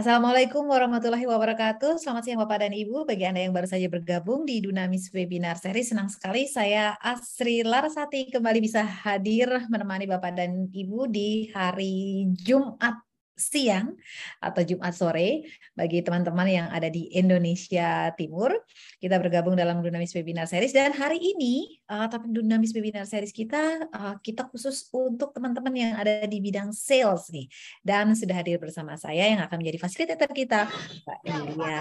[0.00, 2.00] Assalamualaikum warahmatullahi wabarakatuh.
[2.00, 3.04] Selamat siang Bapak dan Ibu.
[3.04, 8.32] Bagi Anda yang baru saja bergabung di Dunamis Webinar Series, senang sekali saya Asri Larasati
[8.32, 13.09] kembali bisa hadir menemani Bapak dan Ibu di hari Jumat
[13.40, 13.96] siang
[14.38, 18.52] atau Jumat sore bagi teman-teman yang ada di Indonesia Timur.
[19.00, 23.88] Kita bergabung dalam Dunamis Webinar Series dan hari ini uh, topik Dunamis Webinar Series kita
[23.90, 27.48] uh, kita khusus untuk teman-teman yang ada di bidang sales nih.
[27.80, 30.68] Dan sudah hadir bersama saya yang akan menjadi fasilitator kita,
[31.08, 31.80] Mbak Yulia.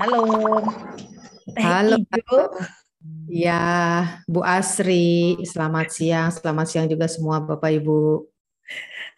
[0.00, 0.20] Halo.
[1.60, 1.96] Halo.
[3.26, 3.62] Ya,
[4.30, 6.30] Bu Asri, selamat siang.
[6.30, 8.31] Selamat siang juga semua Bapak Ibu.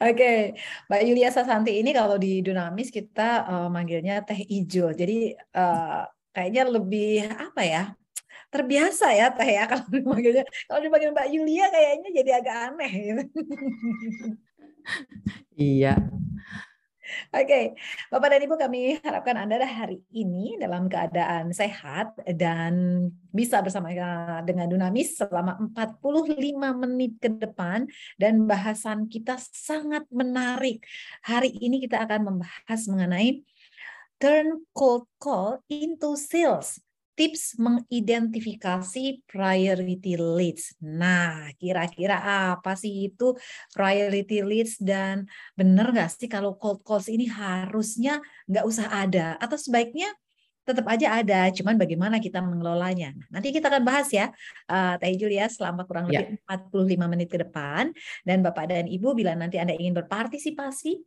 [0.02, 0.58] Oke,
[0.90, 4.90] Mbak Yulia Sasanti ini kalau di Dunamis kita uh, manggilnya teh hijau.
[4.90, 6.02] Jadi uh,
[6.34, 7.82] kayaknya lebih apa ya?
[8.50, 10.44] Terbiasa ya teh ya kalau dipanggilnya.
[10.66, 12.92] Kalau dipanggil Mbak Yulia kayaknya jadi agak aneh.
[13.06, 13.22] Gitu.
[15.56, 15.96] Iya.
[17.32, 17.76] Oke,
[18.08, 23.92] Bapak dan Ibu kami harapkan Anda hari ini dalam keadaan sehat dan bisa bersama
[24.44, 26.36] dengan Dunamis selama 45
[26.80, 27.84] menit ke depan
[28.16, 30.80] dan bahasan kita sangat menarik.
[31.24, 33.44] Hari ini kita akan membahas mengenai
[34.16, 36.83] turn cold call into sales
[37.14, 40.74] tips mengidentifikasi priority leads.
[40.82, 42.18] Nah, kira-kira
[42.54, 43.34] apa sih itu
[43.70, 48.18] priority leads dan benar nggak sih kalau cold calls ini harusnya
[48.50, 50.10] nggak usah ada atau sebaiknya
[50.64, 53.12] tetap aja ada, cuman bagaimana kita mengelolanya.
[53.28, 54.32] Nanti kita akan bahas ya,
[54.72, 56.24] uh, Teh Julia, selama kurang ya.
[56.24, 56.56] lebih ya.
[56.56, 57.92] 45 menit ke depan.
[58.24, 61.04] Dan Bapak dan Ibu, bila nanti Anda ingin berpartisipasi,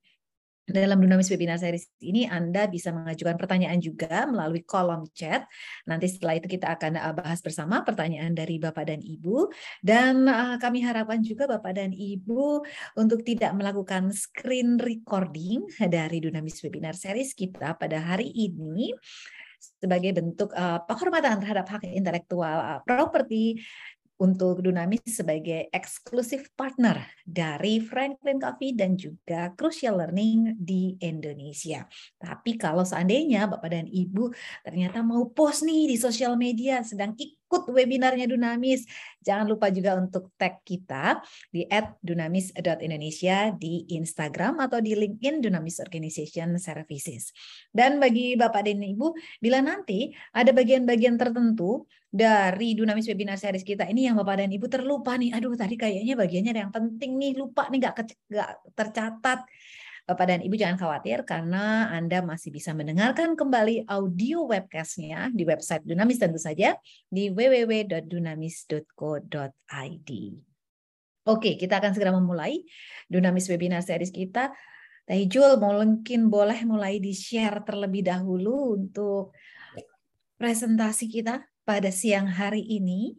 [0.68, 5.48] dalam Dunamis Webinar Series ini Anda bisa mengajukan pertanyaan juga melalui kolom chat.
[5.88, 9.48] Nanti setelah itu kita akan eh, bahas bersama pertanyaan dari Bapak dan Ibu.
[9.80, 12.68] Dan uh, kami harapkan juga Bapak dan Ibu
[13.00, 18.92] untuk tidak melakukan screen recording dari Dunamis Webinar Series kita pada hari ini
[19.58, 23.58] sebagai bentuk uh, penghormatan terhadap hak intelektual uh, properti
[24.18, 31.86] untuk Dunamis sebagai eksklusif partner dari Franklin Coffee dan juga Crucial Learning di Indonesia.
[32.18, 34.34] Tapi kalau seandainya Bapak dan Ibu
[34.66, 38.84] ternyata mau post nih di sosial media sedang ikut webinarnya Dunamis,
[39.24, 41.64] jangan lupa juga untuk tag kita di
[42.04, 47.32] @dunamis.indonesia di Instagram atau di LinkedIn Dunamis Organization Services.
[47.72, 53.84] Dan bagi Bapak dan Ibu, bila nanti ada bagian-bagian tertentu dari Dunamis Webinar Series kita
[53.88, 55.36] ini yang Bapak dan Ibu terlupa nih.
[55.36, 57.96] Aduh, tadi kayaknya bagiannya ada yang penting nih, lupa nih, nggak
[58.76, 59.44] tercatat.
[60.08, 65.84] Bapak dan Ibu jangan khawatir karena Anda masih bisa mendengarkan kembali audio webcastnya di website
[65.84, 66.80] Dunamis tentu saja
[67.12, 70.12] di www.dunamis.co.id.
[71.28, 72.64] Oke, kita akan segera memulai
[73.12, 74.56] Dunamis Webinar Series kita.
[75.04, 79.36] Teh Jul, mungkin boleh mulai di-share terlebih dahulu untuk
[80.40, 83.12] presentasi kita pada siang hari ini.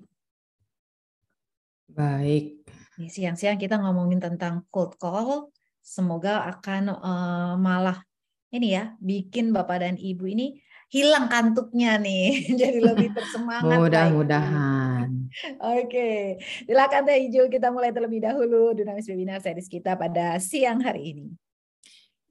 [1.93, 2.65] Baik.
[2.97, 5.53] Siang-siang kita ngomongin tentang cold call.
[5.89, 8.05] Semoga akan uh, malah
[8.53, 10.61] ini ya bikin Bapak dan Ibu ini
[10.93, 13.81] hilang kantuknya nih, jadi lebih bersemangat.
[13.81, 15.09] Mudah-mudahan.
[15.81, 16.37] Oke,
[16.69, 21.27] silakan Teh Hijau kita mulai terlebih dahulu Dinamis Webinar series kita pada siang hari ini.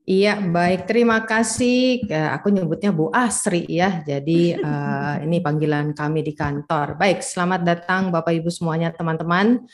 [0.07, 0.87] Iya, baik.
[0.87, 2.07] Terima kasih.
[2.39, 3.99] Aku nyebutnya Bu Asri ya.
[4.07, 6.95] Jadi uh, ini panggilan kami di kantor.
[6.95, 9.67] Baik, selamat datang Bapak Ibu semuanya teman-teman.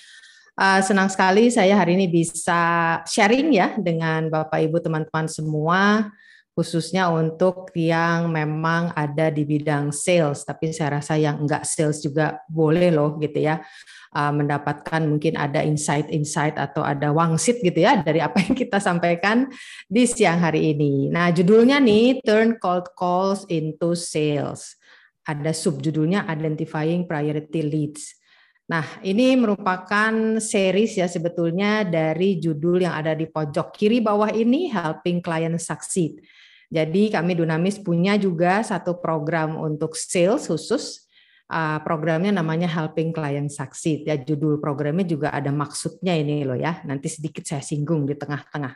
[0.54, 6.14] Uh, senang sekali saya hari ini bisa sharing ya dengan Bapak Ibu teman-teman semua
[6.54, 12.38] khususnya untuk yang memang ada di bidang sales, tapi saya rasa yang enggak sales juga
[12.46, 13.66] boleh loh gitu ya.
[14.14, 19.50] Uh, mendapatkan mungkin ada insight-insight atau ada wangsit gitu ya dari apa yang kita sampaikan
[19.90, 21.10] di siang hari ini.
[21.10, 24.78] Nah, judulnya nih Turn Cold Calls into Sales.
[25.26, 28.22] Ada subjudulnya Identifying Priority Leads.
[28.64, 34.72] Nah, ini merupakan series ya sebetulnya dari judul yang ada di pojok kiri bawah ini
[34.72, 36.24] Helping Client Succeed.
[36.72, 41.06] Jadi kami Dunamis punya juga satu program untuk sales khusus
[41.52, 44.08] uh, programnya namanya Helping Client Succeed.
[44.08, 46.82] Ya judul programnya juga ada maksudnya ini loh ya.
[46.88, 48.74] Nanti sedikit saya singgung di tengah-tengah.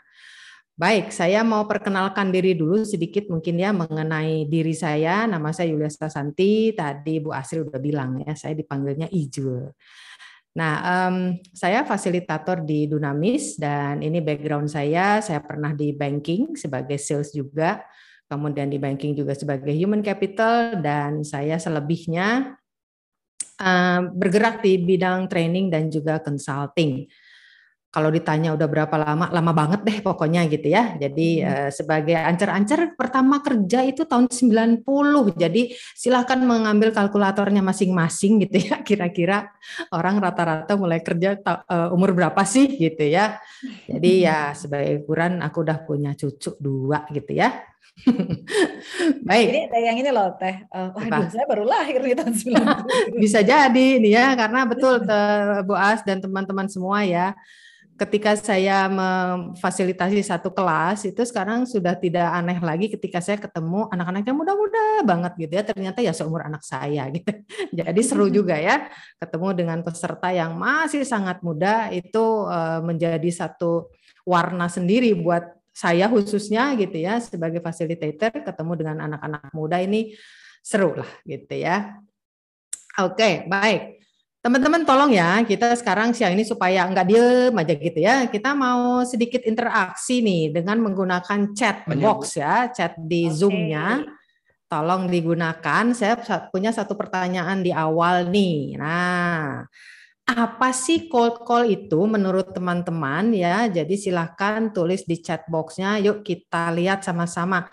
[0.78, 5.26] Baik, saya mau perkenalkan diri dulu sedikit mungkin ya mengenai diri saya.
[5.26, 6.70] Nama saya Yulia Santi.
[6.70, 9.74] Tadi Bu Asri udah bilang ya, saya dipanggilnya Ijul.
[10.54, 15.18] Nah, um, saya fasilitator di Dunamis dan ini background saya.
[15.18, 17.82] Saya pernah di banking sebagai sales juga,
[18.30, 22.54] kemudian di banking juga sebagai human capital dan saya selebihnya
[24.14, 27.10] bergerak di bidang training dan juga consulting.
[27.88, 31.00] Kalau ditanya udah berapa lama, lama banget deh pokoknya gitu ya.
[31.00, 31.48] Jadi hmm.
[31.48, 34.84] uh, sebagai ancer-ancer pertama kerja itu tahun 90.
[35.40, 38.82] Jadi silahkan mengambil kalkulatornya masing-masing gitu ya.
[38.88, 39.50] Kira-kira
[39.96, 43.40] orang rata-rata mulai kerja uh, umur berapa sih gitu ya.
[43.88, 47.56] Jadi ya sebagai ukuran aku udah punya cucu dua gitu ya.
[49.26, 49.48] Baik.
[49.48, 50.70] Ini teh yang ini loh teh.
[50.70, 53.16] Uh, waduh, saya baru lahir di tahun 90.
[53.16, 55.02] Bisa jadi nih ya, karena betul
[55.66, 57.34] Bu As dan teman-teman semua ya
[57.98, 64.22] ketika saya memfasilitasi satu kelas itu sekarang sudah tidak aneh lagi ketika saya ketemu anak-anak
[64.22, 65.64] yang muda-muda banget gitu ya.
[65.66, 67.34] Ternyata ya seumur anak saya gitu.
[67.82, 73.90] Jadi seru juga ya ketemu dengan peserta yang masih sangat muda itu eh, menjadi satu
[74.22, 80.14] warna sendiri buat saya khususnya gitu ya sebagai fasilitator ketemu dengan anak-anak muda ini
[80.62, 81.98] seru lah gitu ya.
[82.98, 83.97] Oke baik
[84.48, 88.32] Teman-teman tolong ya, kita sekarang siang ini supaya nggak diem aja gitu ya.
[88.32, 93.36] Kita mau sedikit interaksi nih dengan menggunakan chat box ya, chat di okay.
[93.36, 94.08] Zoom-nya.
[94.72, 95.92] Tolong digunakan.
[95.92, 96.16] Saya
[96.48, 98.80] punya satu pertanyaan di awal nih.
[98.80, 99.68] Nah,
[100.24, 103.68] apa sih cold call itu menurut teman-teman ya?
[103.68, 106.00] Jadi silahkan tulis di chat box-nya.
[106.00, 107.68] Yuk kita lihat sama-sama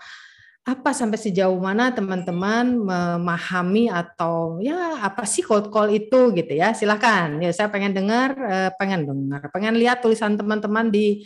[0.65, 6.73] apa sampai sejauh mana teman-teman memahami atau ya apa sih cold call itu gitu ya.
[6.73, 11.21] Silahkan ya saya pengen dengar eh, pengen dengar pengen lihat tulisan teman-teman di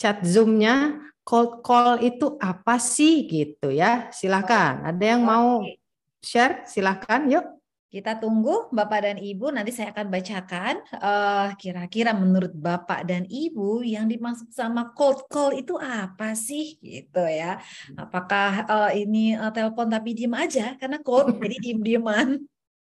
[0.00, 1.04] chat zoomnya.
[1.20, 4.08] Cold call itu apa sih gitu ya.
[4.08, 5.60] Silahkan ada yang mau
[6.24, 6.64] share?
[6.64, 7.57] Silahkan yuk
[7.88, 13.80] kita tunggu Bapak dan Ibu, nanti saya akan bacakan uh, kira-kira menurut Bapak dan Ibu
[13.80, 17.56] yang dimaksud sama cold call itu apa sih gitu ya.
[17.96, 22.44] Apakah uh, ini uh, telepon tapi diem aja karena cold jadi diem-dieman.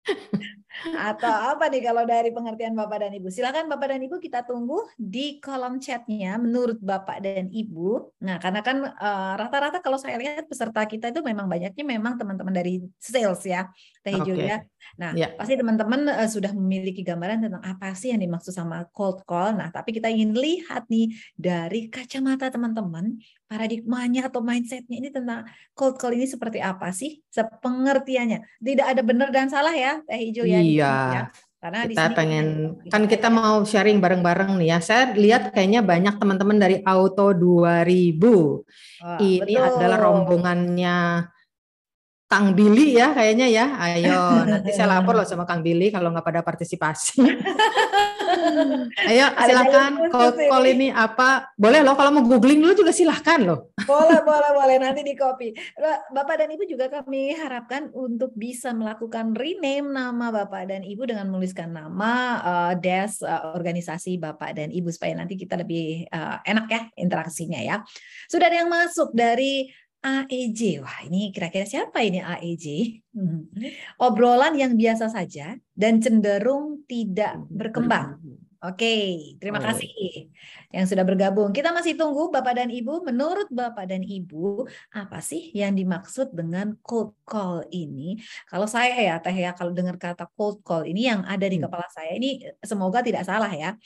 [1.09, 3.31] Atau apa nih kalau dari pengertian Bapak dan Ibu?
[3.31, 8.19] Silakan Bapak dan Ibu kita tunggu di kolom chatnya menurut Bapak dan Ibu.
[8.27, 12.19] Nah, karena kan eh, rata-rata uh, kalau saya lihat peserta kita itu memang banyaknya memang
[12.19, 13.71] teman-teman dari sales ya,
[14.03, 14.27] Teh okay.
[14.27, 14.61] Julia.
[15.01, 15.33] Nah, yeah.
[15.39, 19.57] pasti teman-teman uh, sudah memiliki gambaran tentang apa sih yang dimaksud sama cold call.
[19.57, 23.17] Nah, tapi kita ingin lihat nih dari kacamata teman-teman
[23.55, 25.47] paradigmanya atau mindsetnya ini tentang
[25.79, 27.23] cold call ini seperti apa sih?
[27.31, 28.43] Sepengertiannya.
[28.59, 30.59] Tidak ada benar dan salah ya, Teh Hijau ya.
[30.59, 30.97] Iya.
[31.15, 31.25] Ya.
[31.65, 32.47] Karena kita pengen
[32.93, 34.79] kan kita mau sharing bareng-bareng nih ya.
[34.85, 37.41] Saya lihat kayaknya banyak teman-teman dari Auto 2000.
[37.41, 38.61] Oh,
[39.23, 39.65] ini betul.
[39.65, 41.25] adalah rombongannya
[42.29, 43.67] Kang Billy ya kayaknya ya.
[43.81, 47.25] Ayo nanti saya lapor loh sama Kang Billy kalau nggak pada partisipasi.
[49.11, 51.53] Ayo silakan call, call ini apa?
[51.57, 53.75] Boleh loh kalau mau googling dulu juga silahkan loh.
[53.91, 55.53] Boleh boleh boleh nanti di copy.
[56.11, 61.29] Bapak dan Ibu juga kami harapkan untuk bisa melakukan rename nama Bapak dan Ibu dengan
[61.29, 66.67] menuliskan nama uh, des uh, organisasi Bapak dan Ibu supaya nanti kita lebih uh, enak
[66.71, 67.77] ya interaksinya ya.
[68.31, 69.69] Sudah ada yang masuk dari
[70.05, 70.85] AEJ.
[70.85, 72.67] Wah, ini kira-kira siapa ini AEJ?
[73.17, 73.49] Hmm.
[73.97, 78.21] Obrolan yang biasa saja dan cenderung tidak berkembang.
[78.65, 79.93] Oke, terima kasih
[80.73, 81.53] yang sudah bergabung.
[81.53, 83.05] Kita masih tunggu Bapak dan Ibu.
[83.05, 84.65] Menurut Bapak dan Ibu,
[84.97, 88.17] apa sih yang dimaksud dengan cold call ini?
[88.49, 91.69] Kalau saya ya, Teh ya, kalau dengar kata cold call ini yang ada di hmm.
[91.69, 93.77] kepala saya ini semoga tidak salah ya.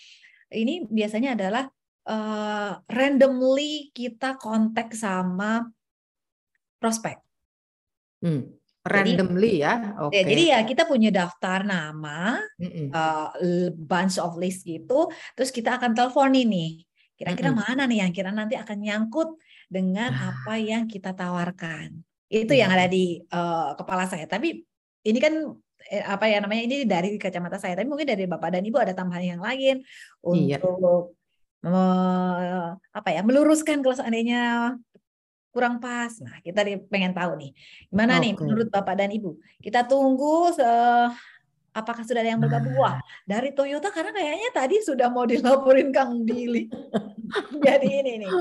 [0.47, 1.67] Ini biasanya adalah
[2.06, 5.67] uh, randomly kita kontak sama
[6.80, 7.19] prospek.
[8.22, 8.58] Hmm.
[8.88, 9.74] Randomly jadi, ya.
[10.08, 10.22] Okay.
[10.24, 13.29] Jadi ya kita punya daftar nama, mm uh,
[13.76, 16.82] bunch of list gitu, terus kita akan telepon ini.
[17.19, 19.36] Kira-kira mm mana nih yang kira nanti akan nyangkut
[19.69, 20.32] dengan ah.
[20.32, 22.00] apa yang kita tawarkan.
[22.31, 24.24] Itu mm yang ada di uh, kepala saya.
[24.24, 24.62] Tapi
[25.05, 25.34] ini kan
[25.93, 27.76] eh, apa ya namanya ini dari kacamata saya.
[27.76, 29.84] Tapi mungkin dari bapak dan ibu ada tambahan yang lain
[30.32, 30.56] iya.
[30.62, 31.19] untuk
[31.60, 31.69] iya.
[31.69, 31.84] me,
[32.94, 34.74] apa ya meluruskan kalau seandainya
[35.50, 36.12] kurang pas.
[36.20, 37.50] Nah, kita pengen tahu nih,
[37.88, 38.22] gimana okay.
[38.28, 39.31] nih menurut Bapak dan Ibu?
[39.60, 41.08] Kita tunggu uh,
[41.72, 42.74] apakah sudah ada yang bergabung?
[42.76, 46.67] Wah, dari Toyota karena kayaknya tadi sudah mau dilaporin Kang Billy.
[47.67, 48.32] Jadi ini nih.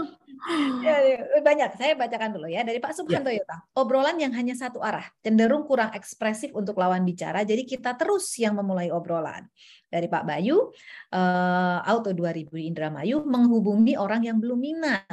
[0.85, 0.95] Ya,
[1.41, 1.75] banyak.
[1.75, 3.25] Saya bacakan dulu ya dari Pak Subhan ya.
[3.25, 3.57] Toyota.
[3.75, 7.43] Obrolan yang hanya satu arah, cenderung kurang ekspresif untuk lawan bicara.
[7.43, 9.45] Jadi kita terus yang memulai obrolan.
[9.87, 10.67] Dari Pak Bayu,
[11.15, 15.07] uh, Auto 2000 Indramayu menghubungi orang yang belum minat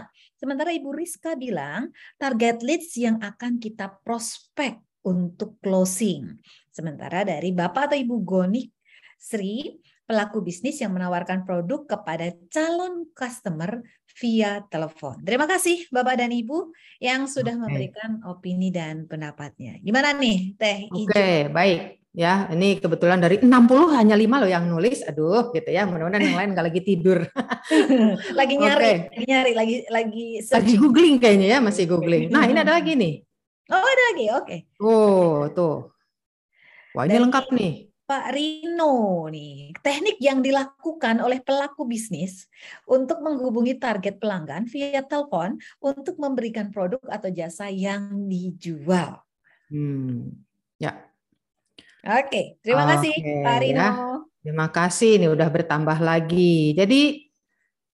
[0.45, 1.88] Sementara Ibu Rizka bilang
[2.21, 6.37] target leads yang akan kita prospek untuk closing.
[6.69, 8.69] Sementara dari Bapak atau Ibu Goni
[9.16, 9.73] Sri,
[10.04, 13.81] pelaku bisnis yang menawarkan produk kepada calon customer
[14.14, 15.18] via telepon.
[15.26, 16.71] Terima kasih Bapak dan Ibu
[17.02, 17.62] yang sudah okay.
[17.62, 19.83] memberikan opini dan pendapatnya.
[19.83, 21.99] Gimana nih Teh Oke, okay, baik.
[22.14, 22.47] ya.
[22.54, 23.50] Ini kebetulan dari 60
[23.99, 25.02] hanya lima loh yang nulis.
[25.02, 25.83] Aduh, gitu ya.
[25.83, 27.26] Mudah-mudahan yang lain nggak lagi tidur.
[28.38, 28.97] lagi nyari, okay.
[29.11, 32.30] lagi nyari, lagi lagi lagi googling kayaknya ya, masih googling.
[32.30, 33.26] Nah, ini ada lagi nih.
[33.73, 34.26] Oh, ada lagi.
[34.30, 34.47] Oke.
[34.47, 34.61] Okay.
[34.78, 35.90] Oh, tuh.
[36.94, 37.73] Wah, ini Dari lengkap nih.
[38.04, 42.52] Pak Rino nih, teknik yang dilakukan oleh pelaku bisnis
[42.84, 49.25] untuk menghubungi target pelanggan via telepon untuk memberikan produk atau jasa yang dijual.
[49.73, 50.37] Hmm,
[50.76, 51.00] ya.
[52.04, 53.80] Oke, terima Oke, kasih Pak Rino.
[53.80, 53.92] Ya.
[54.44, 56.76] Terima kasih, ini udah bertambah lagi.
[56.76, 57.32] Jadi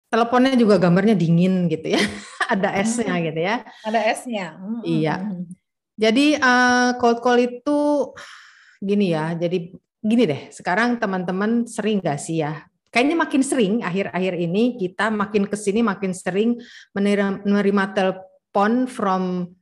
[0.09, 2.01] teleponnya juga gambarnya dingin gitu ya,
[2.57, 3.25] ada S-nya hmm.
[3.29, 3.57] gitu ya.
[3.85, 4.57] Ada S-nya.
[4.57, 4.81] Hmm.
[4.81, 5.15] Iya.
[6.01, 7.79] Jadi uh, cold call itu
[8.81, 12.67] gini ya, jadi gini deh, sekarang teman-teman sering gak sih ya?
[12.89, 16.57] Kayaknya makin sering akhir-akhir ini kita makin ke sini makin sering
[16.97, 19.53] menerima, menerima telepon from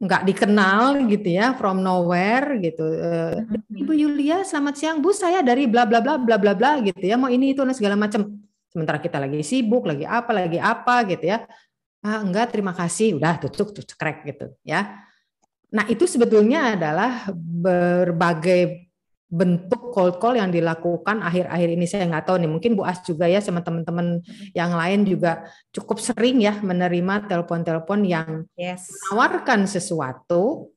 [0.00, 2.88] nggak dikenal gitu ya, from nowhere gitu.
[2.88, 3.80] Eh, mm-hmm.
[3.84, 7.20] Ibu Yulia, selamat siang Bu, saya dari bla bla bla bla bla bla gitu ya,
[7.20, 8.40] mau ini itu dan segala macam.
[8.72, 11.44] Sementara kita lagi sibuk, lagi apa, lagi apa gitu ya.
[12.00, 15.04] Ah, enggak, terima kasih, udah tutup, tutup, crack gitu ya.
[15.68, 18.89] Nah itu sebetulnya adalah berbagai
[19.30, 22.50] bentuk cold call yang dilakukan akhir-akhir ini saya nggak tahu nih.
[22.50, 24.18] Mungkin Bu As juga ya sama teman-teman
[24.52, 28.90] yang lain juga cukup sering ya menerima telepon-telepon yang yes.
[28.90, 30.74] menawarkan sesuatu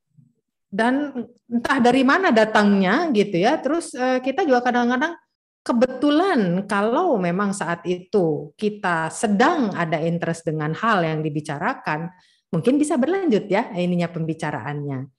[0.70, 3.58] dan entah dari mana datangnya gitu ya.
[3.58, 5.18] Terus eh, kita juga kadang-kadang
[5.66, 12.14] kebetulan kalau memang saat itu kita sedang ada interest dengan hal yang dibicarakan
[12.54, 15.10] mungkin bisa berlanjut ya ininya pembicaraannya.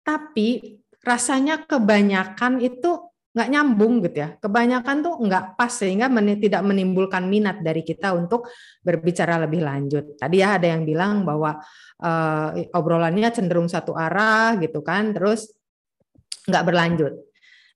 [0.00, 4.28] Tapi rasanya kebanyakan itu nggak nyambung gitu ya.
[4.42, 8.50] Kebanyakan tuh nggak pas sehingga men tidak menimbulkan minat dari kita untuk
[8.82, 10.18] berbicara lebih lanjut.
[10.18, 11.62] Tadi ya ada yang bilang bahwa
[12.02, 15.54] uh, obrolannya cenderung satu arah gitu kan, terus
[16.50, 17.14] nggak berlanjut.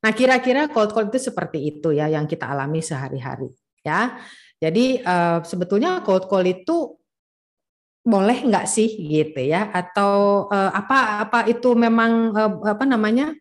[0.02, 3.48] Nah kira-kira cold call itu seperti itu ya yang kita alami sehari-hari
[3.86, 4.18] ya.
[4.58, 6.98] Jadi uh, sebetulnya cold call itu
[8.04, 9.72] boleh nggak sih gitu ya?
[9.72, 13.32] Atau uh, apa apa itu memang uh, apa namanya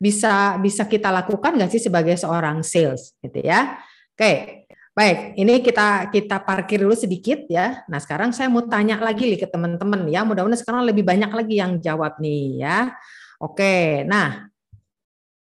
[0.00, 3.76] bisa bisa kita lakukan nggak sih sebagai seorang sales gitu ya?
[4.16, 4.64] Oke
[4.96, 5.36] baik.
[5.36, 7.84] Ini kita kita parkir dulu sedikit ya.
[7.86, 10.24] Nah sekarang saya mau tanya lagi nih ke teman-teman ya.
[10.24, 12.96] Mudah-mudahan sekarang lebih banyak lagi yang jawab nih ya.
[13.36, 14.48] Oke nah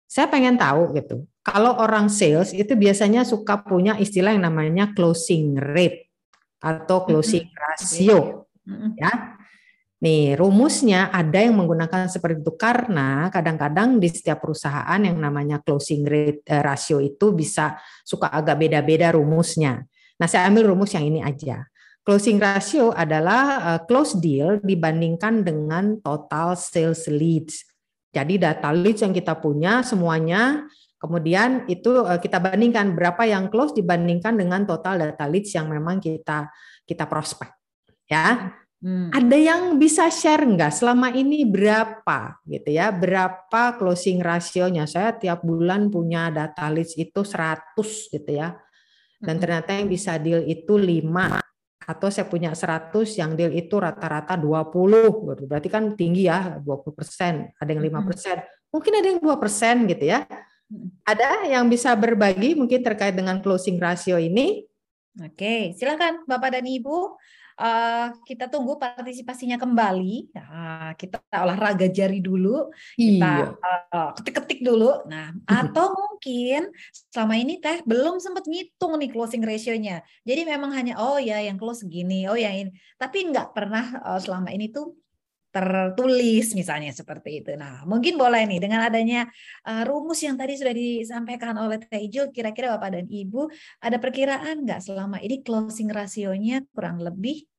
[0.08, 1.28] saya pengen tahu gitu.
[1.44, 6.07] Kalau orang sales itu biasanya suka punya istilah yang namanya closing rate
[6.62, 8.50] atau closing ratio.
[8.98, 9.38] Ya.
[9.98, 16.06] Nih, rumusnya ada yang menggunakan seperti itu karena kadang-kadang di setiap perusahaan yang namanya closing
[16.06, 19.90] rate eh, ratio itu bisa suka agak beda-beda rumusnya.
[20.22, 21.66] Nah, saya ambil rumus yang ini aja.
[22.06, 27.68] Closing ratio adalah uh, close deal dibandingkan dengan total sales leads.
[28.16, 30.64] Jadi data leads yang kita punya semuanya
[30.98, 36.02] Kemudian itu eh, kita bandingkan berapa yang close dibandingkan dengan total data leads yang memang
[36.02, 36.50] kita
[36.90, 37.54] kita prospek.
[38.10, 38.58] Ya.
[38.78, 39.10] Hmm.
[39.10, 42.94] Ada yang bisa share enggak selama ini berapa gitu ya?
[42.94, 44.86] Berapa closing rasionya?
[44.86, 47.78] Saya tiap bulan punya data leads itu 100
[48.14, 48.54] gitu ya.
[49.18, 49.42] Dan hmm.
[49.42, 51.10] ternyata yang bisa deal itu 5
[51.88, 57.70] atau saya punya 100 yang deal itu rata-rata 20 berarti kan tinggi ya 20%, ada
[57.70, 57.98] yang 5%.
[57.98, 58.44] Hmm.
[58.70, 60.28] Mungkin ada yang 2% gitu ya.
[61.08, 64.68] Ada yang bisa berbagi mungkin terkait dengan closing ratio ini?
[65.18, 67.18] Oke, silakan Bapak dan Ibu.
[67.58, 70.30] Uh, kita tunggu partisipasinya kembali.
[70.30, 73.58] Nah, kita olahraga jari dulu, kita
[73.90, 75.10] uh, ketik-ketik dulu.
[75.10, 76.70] Nah, atau mungkin
[77.10, 80.06] selama ini teh belum sempat ngitung nih closing ratio-nya.
[80.22, 82.70] Jadi memang hanya oh ya yang close gini, oh ya ini.
[82.94, 84.94] Tapi nggak pernah uh, selama ini tuh
[85.58, 87.58] tertulis misalnya seperti itu.
[87.58, 89.26] Nah, mungkin boleh nih dengan adanya
[89.66, 93.50] uh, rumus yang tadi sudah disampaikan oleh Teh Ijul, kira-kira Bapak dan Ibu
[93.82, 97.50] ada perkiraan nggak selama ini closing rasionya kurang lebih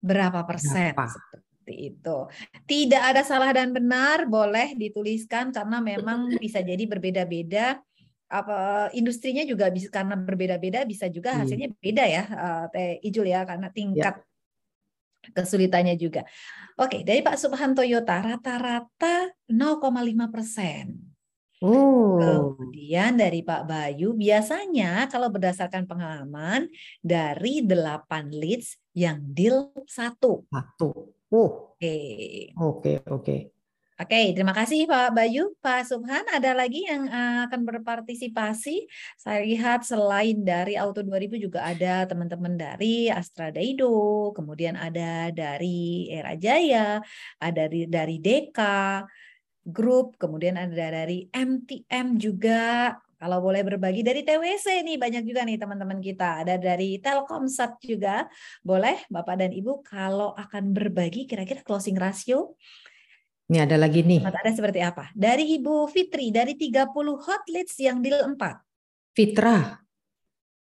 [0.00, 0.96] berapa persen?
[0.96, 1.12] Berapa?
[1.12, 2.16] Seperti itu.
[2.64, 7.80] Tidak ada salah dan benar, boleh dituliskan karena memang bisa jadi berbeda-beda
[8.24, 11.40] apa industrinya juga bisa karena berbeda-beda bisa juga iya.
[11.44, 14.33] hasilnya beda ya uh, Teh Ijul ya karena tingkat ya
[15.32, 16.26] kesulitannya juga.
[16.76, 21.14] Oke, dari Pak Subhan Toyota rata-rata 0,5 persen.
[21.64, 22.20] Oh.
[22.20, 26.68] Kemudian dari Pak Bayu, biasanya kalau berdasarkan pengalaman
[27.00, 30.44] dari 8 leads yang deal satu.
[30.50, 31.14] Satu.
[31.32, 31.72] Oh.
[31.78, 31.96] Oke.
[32.58, 33.53] Oke, oke.
[33.94, 35.54] Oke, terima kasih Pak Bayu.
[35.62, 38.90] Pak Subhan, ada lagi yang uh, akan berpartisipasi?
[39.14, 46.10] Saya lihat selain dari Auto 2000 juga ada teman-teman dari Astra Daido, kemudian ada dari
[46.10, 46.98] Era Jaya,
[47.38, 49.06] ada dari, dari Deka.
[49.62, 52.92] Group, kemudian ada dari MTM juga.
[53.14, 56.42] Kalau boleh berbagi dari TWC nih banyak juga nih teman-teman kita.
[56.42, 58.26] Ada dari Telkomsat juga.
[58.60, 62.58] Boleh Bapak dan Ibu kalau akan berbagi kira-kira closing ratio
[63.44, 64.24] ini ada lagi nih.
[64.24, 65.12] Ada seperti apa?
[65.12, 66.88] Dari Ibu Fitri, dari 30
[67.20, 68.40] hot leads yang deal 4.
[69.12, 69.84] Fitra.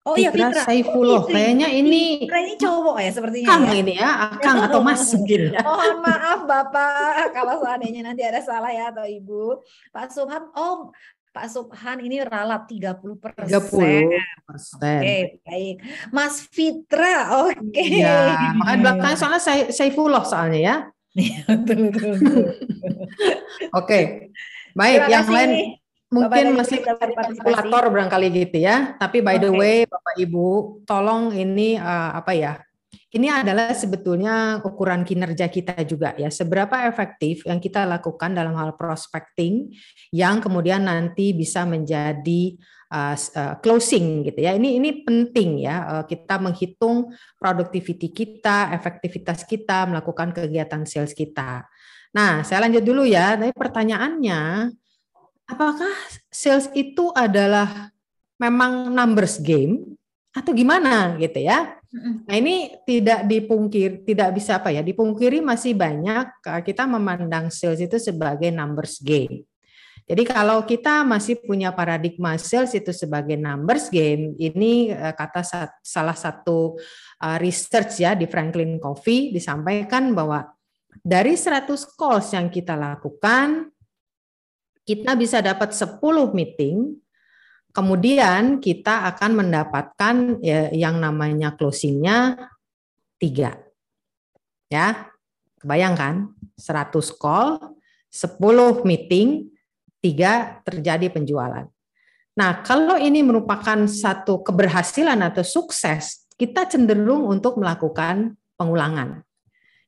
[0.07, 0.63] Oh iya Fitra.
[0.63, 1.25] Saifullah.
[1.25, 3.75] Oh, Kayaknya ini Fitra ini cowok ya sepertinya Kang ya.
[3.75, 5.57] ini ya, Kang atau Mas mungkin.
[5.57, 9.65] Mohon maaf Bapak kalau seandainya nanti ada salah ya atau Ibu.
[9.91, 10.93] Pak Subhan, oh
[11.35, 13.51] Pak Subhan ini ralat 30 persen.
[13.51, 15.01] 30 persen.
[15.01, 15.77] Oke, baik.
[16.13, 17.57] Mas Fitra, oke.
[17.73, 18.05] Okay.
[18.05, 19.43] Ya, makanya belakangnya soalnya
[19.73, 20.77] Saifullah soalnya ya.
[23.81, 24.31] Oke,
[24.77, 25.09] baik.
[25.09, 25.51] Terima yang lain
[26.07, 28.95] mungkin masih kalkulator barangkali gitu ya.
[29.01, 32.61] Tapi by the way, Bapak Ibu, tolong ini uh, apa ya?
[33.17, 36.29] Ini adalah sebetulnya ukuran kinerja kita juga ya.
[36.29, 39.73] Seberapa efektif yang kita lakukan dalam hal prospecting
[40.13, 44.55] yang kemudian nanti bisa menjadi uh, uh, closing gitu ya.
[44.55, 51.67] Ini ini penting ya uh, kita menghitung productivity kita, efektivitas kita melakukan kegiatan sales kita.
[52.15, 53.37] Nah, saya lanjut dulu ya.
[53.37, 54.73] Tapi pertanyaannya,
[55.51, 55.93] apakah
[56.33, 57.93] sales itu adalah
[58.41, 59.97] memang numbers game
[60.33, 61.77] atau gimana gitu ya?
[61.97, 67.97] Nah ini tidak dipungkir, tidak bisa apa ya, dipungkiri masih banyak kita memandang sales itu
[67.97, 69.49] sebagai numbers game.
[70.07, 75.43] Jadi kalau kita masih punya paradigma sales itu sebagai numbers game, ini eh, kata
[75.83, 76.79] salah satu
[77.19, 80.47] eh, research ya di Franklin Covey disampaikan bahwa
[81.03, 83.75] dari 100 calls yang kita lakukan,
[84.87, 85.99] kita bisa dapat 10
[86.31, 86.95] meeting,
[87.75, 92.47] kemudian kita akan mendapatkan ya, yang namanya closingnya
[93.19, 93.59] tiga.
[94.71, 95.11] Ya,
[95.59, 97.75] kebayangkan 100 call,
[98.15, 99.51] 10 meeting,
[100.07, 101.67] tiga terjadi penjualan.
[102.37, 109.25] Nah, kalau ini merupakan satu keberhasilan atau sukses, kita cenderung untuk melakukan pengulangan.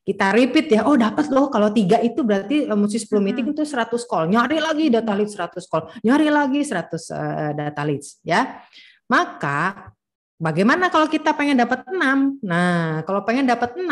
[0.01, 3.61] Kita repeat ya, oh dapat loh kalau tiga itu berarti uh, mesti 10 meeting itu
[3.61, 4.25] 100 call.
[4.33, 8.57] Nyari lagi data leads 100 call, nyari lagi 100 uh, eh, data leads ya.
[9.05, 9.93] Maka
[10.41, 12.41] bagaimana kalau kita pengen dapat 6?
[12.41, 13.85] Nah, kalau pengen dapat 6,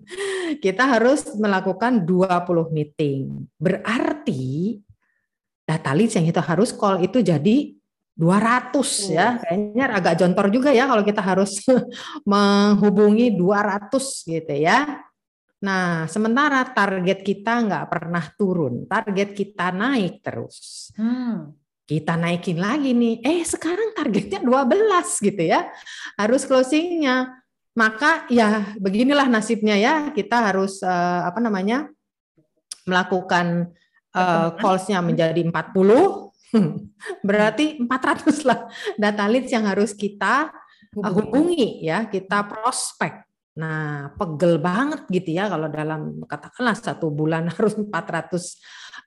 [0.64, 3.44] kita harus melakukan 20 meeting.
[3.60, 4.80] Berarti
[5.68, 7.76] data leads yang kita harus call itu jadi
[8.16, 9.36] 200 ya.
[9.38, 11.60] Kayaknya agak jontor juga ya kalau kita harus
[12.30, 13.92] menghubungi 200
[14.24, 15.04] gitu ya.
[15.58, 20.88] Nah, sementara target kita nggak pernah turun, target kita naik terus.
[20.94, 21.54] Hmm.
[21.88, 25.72] Kita naikin lagi nih, eh sekarang targetnya 12 gitu ya,
[26.20, 27.42] harus closingnya.
[27.74, 31.88] Maka ya beginilah nasibnya ya, kita harus uh, apa namanya
[32.84, 33.72] melakukan
[34.14, 35.52] uh, calls-nya menjadi 40,
[37.28, 40.52] berarti 400 lah data leads yang harus kita
[40.96, 43.28] uh, hubungi ya, kita prospek.
[43.58, 47.90] Nah, pegel banget gitu ya kalau dalam katakanlah satu bulan harus 400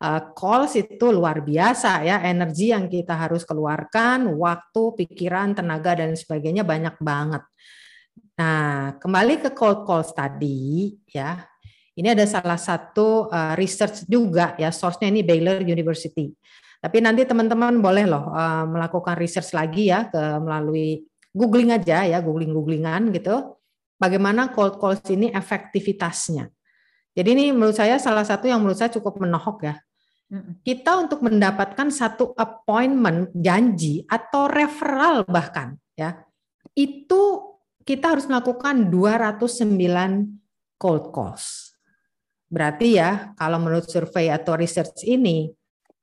[0.04, 6.14] uh, calls itu luar biasa ya, energi yang kita harus keluarkan, waktu, pikiran, tenaga dan
[6.18, 7.44] sebagainya banyak banget.
[8.36, 11.46] Nah, kembali ke cold calls tadi ya,
[12.00, 16.32] ini ada salah satu uh, research juga ya, source-nya ini Baylor University.
[16.82, 21.04] Tapi nanti teman-teman boleh loh uh, melakukan research lagi ya ke melalui
[21.36, 23.60] googling aja ya, googling-googlingan gitu.
[24.02, 26.50] Bagaimana cold calls ini efektivitasnya.
[27.12, 29.76] Jadi ini menurut saya salah satu yang menurut saya cukup menohok ya.
[30.64, 36.24] Kita untuk mendapatkan satu appointment janji atau referral bahkan ya.
[36.72, 37.52] Itu
[37.84, 39.76] kita harus melakukan 209
[40.80, 41.61] cold calls.
[42.52, 45.48] Berarti ya kalau menurut survei atau research ini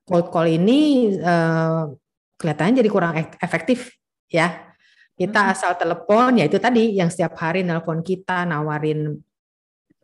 [0.01, 1.93] cold call ini uh,
[2.41, 3.93] kelihatannya jadi kurang efektif
[4.25, 4.73] ya.
[5.13, 5.51] Kita hmm.
[5.53, 9.19] asal telepon ya itu tadi yang setiap hari nelpon kita nawarin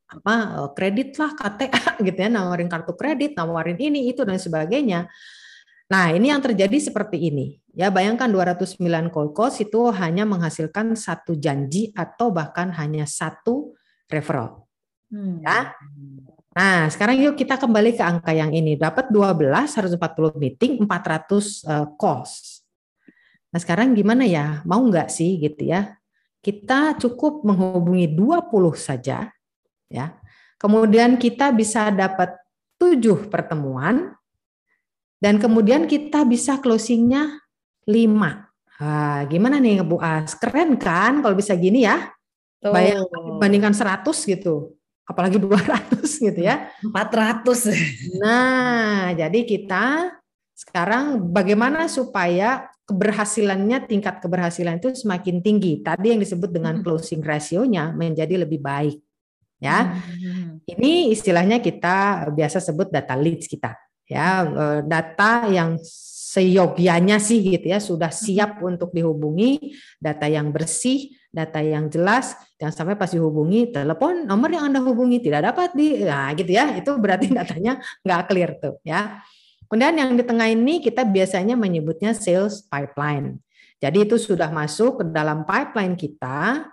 [0.06, 5.10] apa eh, kredit lah KTA gitu ya, nawarin kartu kredit, nawarin ini itu dan sebagainya.
[5.86, 7.62] Nah, ini yang terjadi seperti ini.
[7.78, 8.82] Ya, bayangkan 209
[9.14, 13.78] cold calls itu hanya menghasilkan satu janji atau bahkan hanya satu
[14.10, 14.66] referral.
[15.14, 15.46] Hmm.
[15.46, 15.78] Ya.
[16.56, 18.80] Nah, sekarang yuk kita kembali ke angka yang ini.
[18.80, 19.68] Dapat 12,
[20.00, 22.64] 140 meeting, 400 uh, calls.
[23.52, 24.64] Nah, sekarang gimana ya?
[24.64, 26.00] Mau nggak sih gitu ya?
[26.40, 29.28] Kita cukup menghubungi 20 saja,
[29.92, 30.16] ya.
[30.56, 32.40] Kemudian kita bisa dapat
[32.80, 34.16] 7 pertemuan,
[35.20, 37.44] dan kemudian kita bisa closingnya
[37.84, 38.48] 5.
[38.80, 40.36] Nah, gimana nih Bu As?
[40.40, 42.16] Keren kan kalau bisa gini ya?
[42.64, 44.75] Bayangkan bandingkan 100 gitu.
[45.06, 46.70] Apalagi 200 gitu ya.
[46.82, 48.20] 400.
[48.20, 50.18] Nah, jadi kita
[50.56, 55.82] sekarang bagaimana supaya keberhasilannya tingkat keberhasilan itu semakin tinggi.
[55.82, 56.84] Tadi yang disebut dengan hmm.
[56.86, 59.02] closing ratio-nya menjadi lebih baik.
[59.58, 59.98] Ya.
[59.98, 60.62] Hmm.
[60.66, 63.74] Ini istilahnya kita biasa sebut data leads kita.
[64.06, 65.82] Ya, eh, data yang
[66.36, 69.72] seyogianya sih gitu ya sudah siap untuk dihubungi,
[70.04, 75.24] data yang bersih, data yang jelas, jangan sampai pas dihubungi telepon nomor yang Anda hubungi
[75.24, 76.76] tidak dapat di nah gitu ya.
[76.76, 79.24] Itu berarti datanya nggak clear tuh ya.
[79.72, 83.40] Kemudian yang di tengah ini kita biasanya menyebutnya sales pipeline.
[83.80, 86.68] Jadi itu sudah masuk ke dalam pipeline kita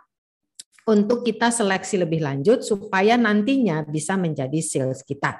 [0.90, 5.38] untuk kita seleksi lebih lanjut supaya nantinya bisa menjadi sales kita.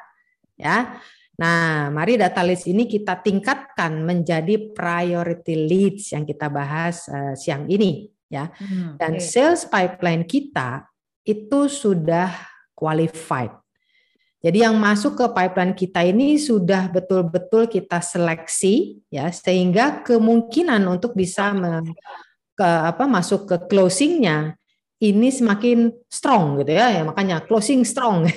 [0.55, 1.03] Ya.
[1.41, 7.65] Nah, mari data leads ini kita tingkatkan menjadi priority leads yang kita bahas uh, siang
[7.73, 8.53] ini ya.
[8.53, 9.25] Hmm, Dan okay.
[9.25, 10.85] sales pipeline kita
[11.25, 12.29] itu sudah
[12.77, 13.63] qualified.
[14.43, 21.15] Jadi yang masuk ke pipeline kita ini sudah betul-betul kita seleksi ya sehingga kemungkinan untuk
[21.15, 21.79] bisa me,
[22.59, 24.59] ke apa masuk ke closingnya
[25.03, 28.25] ini semakin strong gitu ya, ya makanya closing strong.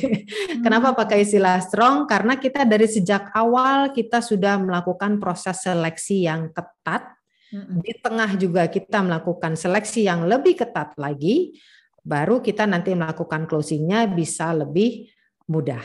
[0.45, 0.62] Hmm.
[0.63, 2.08] Kenapa pakai istilah strong?
[2.08, 7.12] Karena kita dari sejak awal kita sudah melakukan proses seleksi yang ketat.
[7.51, 7.84] Hmm.
[7.84, 11.60] Di tengah juga kita melakukan seleksi yang lebih ketat lagi,
[12.01, 15.12] baru kita nanti melakukan closingnya bisa lebih
[15.49, 15.84] mudah.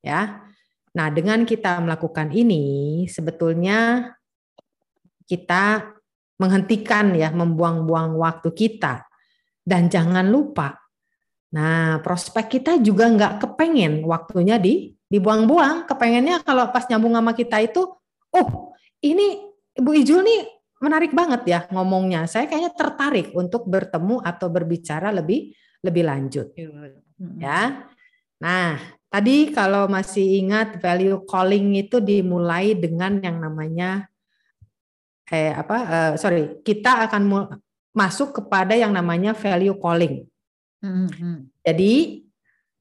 [0.00, 0.48] Ya.
[0.96, 4.10] Nah, dengan kita melakukan ini sebetulnya
[5.28, 5.94] kita
[6.40, 9.09] menghentikan ya membuang-buang waktu kita
[9.70, 10.74] dan jangan lupa,
[11.54, 15.86] nah prospek kita juga nggak kepengen waktunya di dibuang-buang.
[15.86, 17.86] Kepengennya kalau pas nyambung sama kita itu,
[18.34, 18.48] oh
[18.98, 19.46] ini
[19.78, 20.40] Ibu Ijul nih
[20.82, 22.26] menarik banget ya ngomongnya.
[22.26, 25.54] Saya kayaknya tertarik untuk bertemu atau berbicara lebih
[25.86, 26.50] lebih lanjut.
[26.58, 26.98] Iya,
[27.38, 27.60] ya.
[28.40, 28.80] Nah,
[29.12, 34.08] tadi kalau masih ingat value calling itu dimulai dengan yang namanya
[35.30, 37.22] eh apa uh, sorry kita akan
[37.90, 40.26] masuk kepada yang namanya value calling.
[40.80, 41.36] Mm-hmm.
[41.66, 41.94] Jadi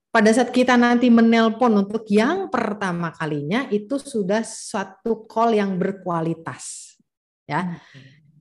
[0.10, 6.98] pada saat kita nanti menelpon untuk yang pertama kalinya itu sudah suatu call yang berkualitas.
[7.46, 7.78] Ya.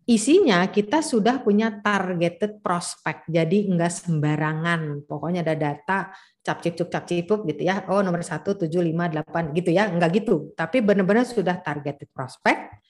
[0.09, 3.29] Isinya kita sudah punya targeted prospect.
[3.29, 5.05] Jadi enggak sembarangan.
[5.05, 6.09] Pokoknya ada data
[6.41, 7.85] cap cip cap cipup gitu ya.
[7.93, 9.93] Oh nomor satu tujuh lima delapan gitu ya.
[9.93, 10.57] Enggak gitu.
[10.57, 12.81] Tapi benar-benar sudah targeted prospect.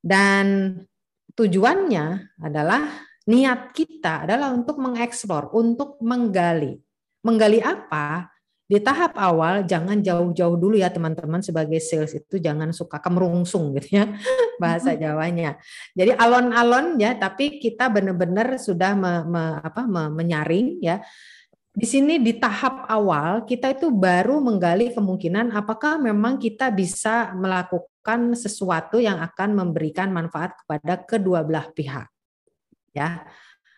[0.00, 0.72] Dan
[1.36, 2.82] tujuannya adalah
[3.26, 6.78] niat kita adalah untuk mengeksplor, untuk menggali.
[7.22, 8.32] Menggali apa?
[8.66, 14.00] Di tahap awal jangan jauh-jauh dulu ya teman-teman sebagai sales itu jangan suka kemerungsung gitu
[14.00, 14.08] ya
[14.62, 15.60] bahasa Jawanya.
[15.92, 21.04] Jadi alon-alon ya tapi kita benar-benar sudah me, me, apa, me, menyaring ya
[21.72, 27.91] di sini di tahap awal kita itu baru menggali kemungkinan apakah memang kita bisa melakukan
[28.02, 32.10] melakukan sesuatu yang akan memberikan manfaat kepada kedua belah pihak.
[32.90, 33.22] Ya.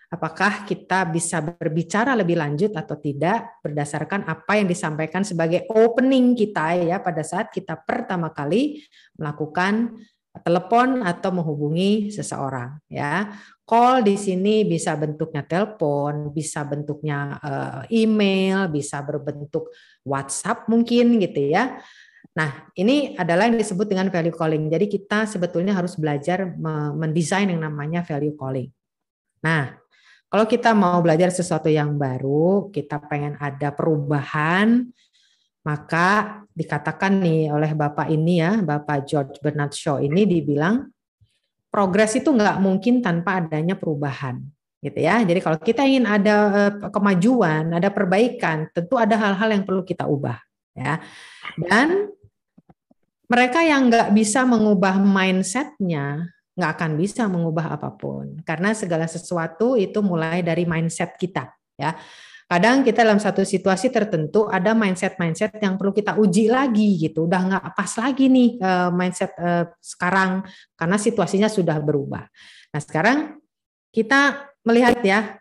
[0.08, 6.72] Apakah kita bisa berbicara lebih lanjut atau tidak berdasarkan apa yang disampaikan sebagai opening kita
[6.88, 8.80] ya pada saat kita pertama kali
[9.18, 9.98] melakukan
[10.40, 13.28] telepon atau menghubungi seseorang ya.
[13.68, 19.68] Call di sini bisa bentuknya telepon, bisa bentuknya eh, email, bisa berbentuk
[20.06, 21.76] WhatsApp mungkin gitu ya.
[22.32, 24.66] Nah, ini adalah yang disebut dengan value calling.
[24.72, 26.48] Jadi kita sebetulnya harus belajar
[26.96, 28.72] mendesain yang namanya value calling.
[29.44, 29.76] Nah,
[30.32, 34.82] kalau kita mau belajar sesuatu yang baru, kita pengen ada perubahan,
[35.62, 40.90] maka dikatakan nih oleh Bapak ini ya, Bapak George Bernard Shaw ini dibilang
[41.70, 44.42] progres itu nggak mungkin tanpa adanya perubahan
[44.82, 45.22] gitu ya.
[45.22, 50.02] Jadi kalau kita ingin ada eh, kemajuan, ada perbaikan, tentu ada hal-hal yang perlu kita
[50.10, 50.38] ubah
[50.74, 51.00] ya.
[51.56, 52.10] Dan
[53.30, 58.38] mereka yang nggak bisa mengubah mindsetnya nggak akan bisa mengubah apa pun.
[58.46, 61.94] Karena segala sesuatu itu mulai dari mindset kita ya.
[62.44, 67.26] Kadang kita dalam satu situasi tertentu ada mindset mindset yang perlu kita uji lagi gitu.
[67.26, 70.44] Udah nggak pas lagi nih uh, mindset uh, sekarang
[70.78, 72.22] karena situasinya sudah berubah.
[72.70, 73.18] Nah sekarang
[73.90, 75.40] kita melihat ya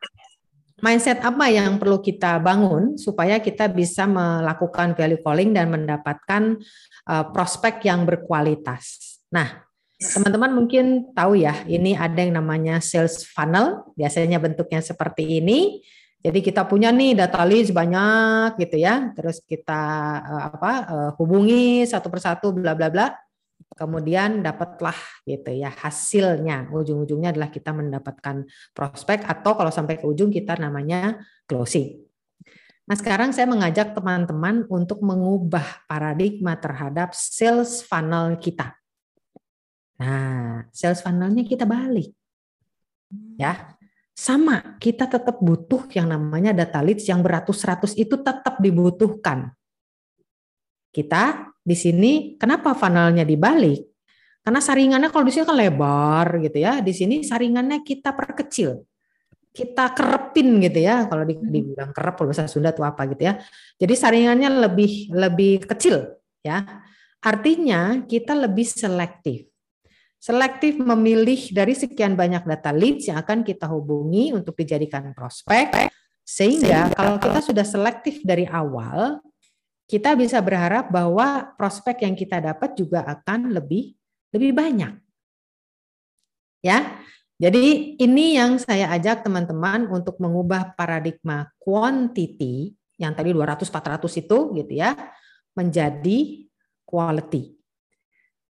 [0.84, 6.60] mindset apa yang perlu kita bangun supaya kita bisa melakukan value calling dan mendapatkan
[7.08, 9.16] uh, prospek yang berkualitas.
[9.32, 9.64] Nah,
[9.96, 15.80] teman-teman mungkin tahu ya, ini ada yang namanya sales funnel, biasanya bentuknya seperti ini.
[16.24, 19.84] Jadi kita punya nih data list banyak gitu ya, terus kita
[20.20, 23.08] uh, apa uh, hubungi satu persatu bla bla bla.
[23.74, 26.70] Kemudian dapatlah gitu ya hasilnya.
[26.70, 31.18] Ujung-ujungnya adalah kita mendapatkan prospek atau kalau sampai ke ujung kita namanya
[31.50, 32.06] closing.
[32.84, 38.76] Nah, sekarang saya mengajak teman-teman untuk mengubah paradigma terhadap sales funnel kita.
[39.98, 42.12] Nah, sales funnelnya kita balik.
[43.40, 43.74] Ya,
[44.14, 49.50] sama, kita tetap butuh yang namanya data leads yang beratus-ratus itu tetap dibutuhkan.
[50.94, 53.80] Kita di sini kenapa funnelnya dibalik?
[54.44, 56.84] Karena saringannya kalau di sini kan lebar gitu ya.
[56.84, 58.84] Di sini saringannya kita perkecil
[59.54, 61.46] kita kerepin gitu ya kalau di, hmm.
[61.54, 63.38] dibilang kerep kalau bahasa Sunda itu apa gitu ya
[63.78, 66.66] jadi saringannya lebih lebih kecil ya
[67.22, 69.46] artinya kita lebih selektif
[70.18, 75.94] selektif memilih dari sekian banyak data leads yang akan kita hubungi untuk dijadikan prospek
[76.26, 79.22] sehingga kalau kita sudah selektif dari awal
[79.90, 83.94] kita bisa berharap bahwa prospek yang kita dapat juga akan lebih
[84.34, 84.94] lebih banyak
[86.64, 87.04] ya
[87.44, 94.74] jadi ini yang saya ajak teman-teman untuk mengubah paradigma quantity yang tadi 200-400 itu gitu
[94.74, 94.96] ya
[95.58, 96.48] menjadi
[96.86, 97.58] quality.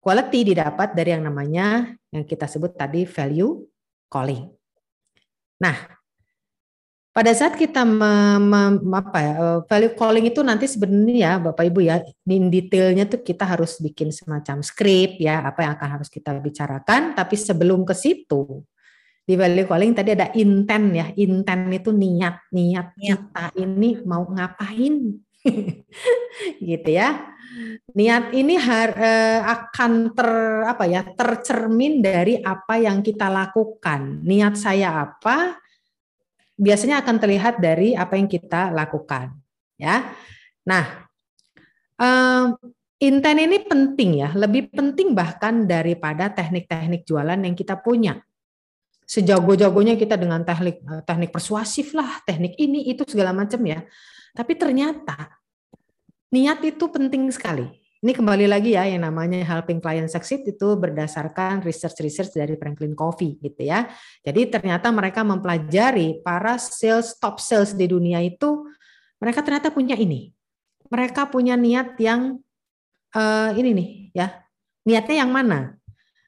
[0.02, 3.62] Quality didapat dari yang namanya yang kita sebut tadi value
[4.10, 4.50] calling.
[5.62, 5.78] Nah,
[7.12, 11.64] pada saat kita mem, mem, apa ya, eh, value calling itu nanti sebenarnya ya Bapak
[11.68, 16.08] Ibu ya, di detailnya tuh kita harus bikin semacam script ya, apa yang akan harus
[16.08, 18.64] kita bicarakan, tapi sebelum ke situ
[19.22, 21.06] di value calling tadi ada intent ya.
[21.14, 25.14] Intent itu niat, niat kita ini mau ngapain.
[26.70, 27.30] gitu ya.
[27.92, 30.30] Niat ini har, eh, akan ter
[30.64, 34.24] apa ya, tercermin dari apa yang kita lakukan.
[34.26, 35.61] Niat saya apa?
[36.56, 39.34] Biasanya akan terlihat dari apa yang kita lakukan,
[39.80, 40.12] ya.
[40.68, 40.84] Nah,
[41.98, 42.46] eh,
[43.02, 48.22] intent ini penting ya, lebih penting bahkan daripada teknik-teknik jualan yang kita punya
[49.02, 53.82] sejago-jagonya kita dengan teknik eh, teknik persuasif lah, teknik ini itu segala macam ya.
[54.32, 55.28] Tapi ternyata
[56.32, 57.81] niat itu penting sekali.
[58.02, 63.38] Ini kembali lagi ya yang namanya helping client succeed itu berdasarkan research-research dari Franklin Covey
[63.38, 63.86] gitu ya.
[64.26, 68.66] Jadi ternyata mereka mempelajari para sales top sales di dunia itu
[69.22, 70.34] mereka ternyata punya ini.
[70.90, 72.42] Mereka punya niat yang
[73.14, 73.88] uh, ini nih
[74.18, 74.34] ya.
[74.82, 75.78] Niatnya yang mana?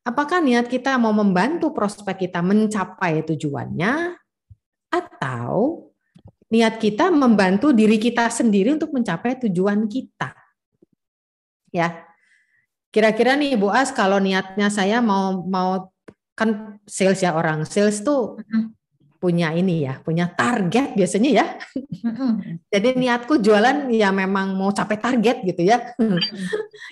[0.06, 4.14] Apakah niat kita mau membantu prospek kita mencapai tujuannya
[4.94, 5.90] atau
[6.54, 10.43] niat kita membantu diri kita sendiri untuk mencapai tujuan kita?
[11.74, 12.06] Ya.
[12.94, 15.90] Kira-kira nih Bu As kalau niatnya saya mau mau
[16.38, 18.38] kan sales ya orang sales tuh
[19.24, 21.46] punya ini ya, punya target biasanya ya.
[22.72, 25.80] Jadi niatku jualan ya memang mau capai target gitu ya.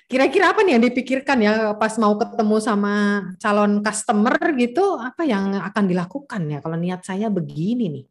[0.09, 5.61] Kira-kira apa nih yang dipikirkan ya pas mau ketemu sama calon customer gitu, apa yang
[5.61, 8.05] akan dilakukan ya kalau niat saya begini nih?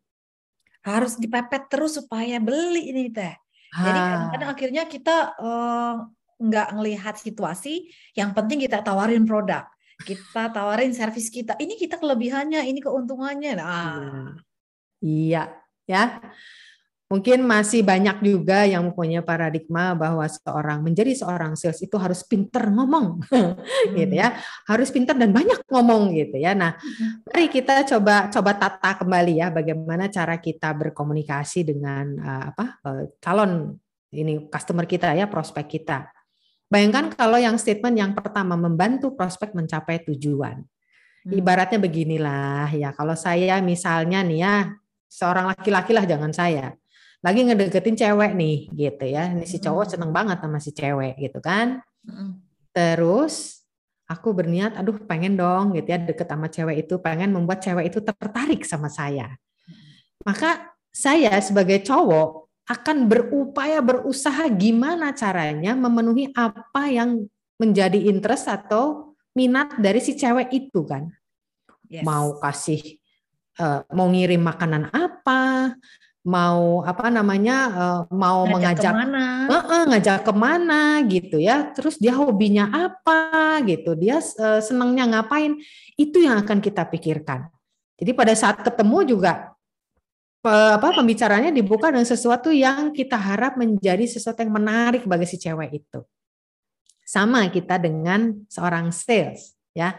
[0.86, 3.34] Harus dipepet terus supaya beli ini teh.
[3.74, 5.96] Jadi kadang-kadang akhirnya kita uh,
[6.42, 9.70] nggak ngelihat situasi, yang penting kita tawarin produk
[10.02, 11.56] kita tawarin servis kita.
[11.62, 13.54] Ini kita kelebihannya, ini keuntungannya.
[13.58, 14.36] Nah,
[15.00, 15.54] iya,
[15.86, 16.20] ya.
[17.12, 22.72] Mungkin masih banyak juga yang mempunyai paradigma bahwa seorang menjadi seorang sales itu harus pinter
[22.72, 24.00] ngomong, hmm.
[24.00, 26.56] gitu ya, harus pinter dan banyak ngomong gitu ya.
[26.56, 27.28] Nah, hmm.
[27.28, 33.04] mari kita coba coba tata kembali ya, bagaimana cara kita berkomunikasi dengan uh, apa uh,
[33.20, 33.76] calon
[34.16, 36.21] ini customer kita ya, prospek kita.
[36.72, 40.64] Bayangkan kalau yang statement yang pertama membantu prospek mencapai tujuan.
[41.28, 41.32] Hmm.
[41.36, 44.56] Ibaratnya beginilah ya, kalau saya misalnya nih ya,
[45.12, 46.72] seorang laki-laki lah jangan saya.
[47.20, 49.36] Lagi ngedeketin cewek nih gitu ya.
[49.36, 49.92] Ini si cowok hmm.
[50.00, 51.84] seneng banget sama si cewek gitu kan.
[52.08, 52.40] Hmm.
[52.72, 53.68] Terus
[54.08, 58.00] aku berniat aduh pengen dong gitu ya deket sama cewek itu, pengen membuat cewek itu
[58.00, 59.36] tertarik sama saya.
[60.24, 67.28] Maka saya sebagai cowok akan berupaya berusaha gimana caranya memenuhi apa yang
[67.60, 71.12] menjadi interest atau minat dari si cewek itu kan.
[71.92, 72.08] Yes.
[72.08, 72.80] Mau kasih
[73.60, 75.76] uh, mau ngirim makanan apa,
[76.22, 79.26] mau apa namanya uh, mau ngajak mengajak ke mana.
[79.50, 85.18] Uh, uh, ngajak ke mana gitu ya terus dia hobinya apa gitu dia uh, senangnya
[85.18, 85.58] ngapain
[85.98, 87.50] itu yang akan kita pikirkan
[87.98, 89.51] jadi pada saat ketemu juga
[90.42, 95.86] apa pembicaranya dibuka dengan sesuatu yang kita harap menjadi sesuatu yang menarik bagi si cewek
[95.86, 96.02] itu.
[97.06, 99.94] Sama kita dengan seorang sales, ya.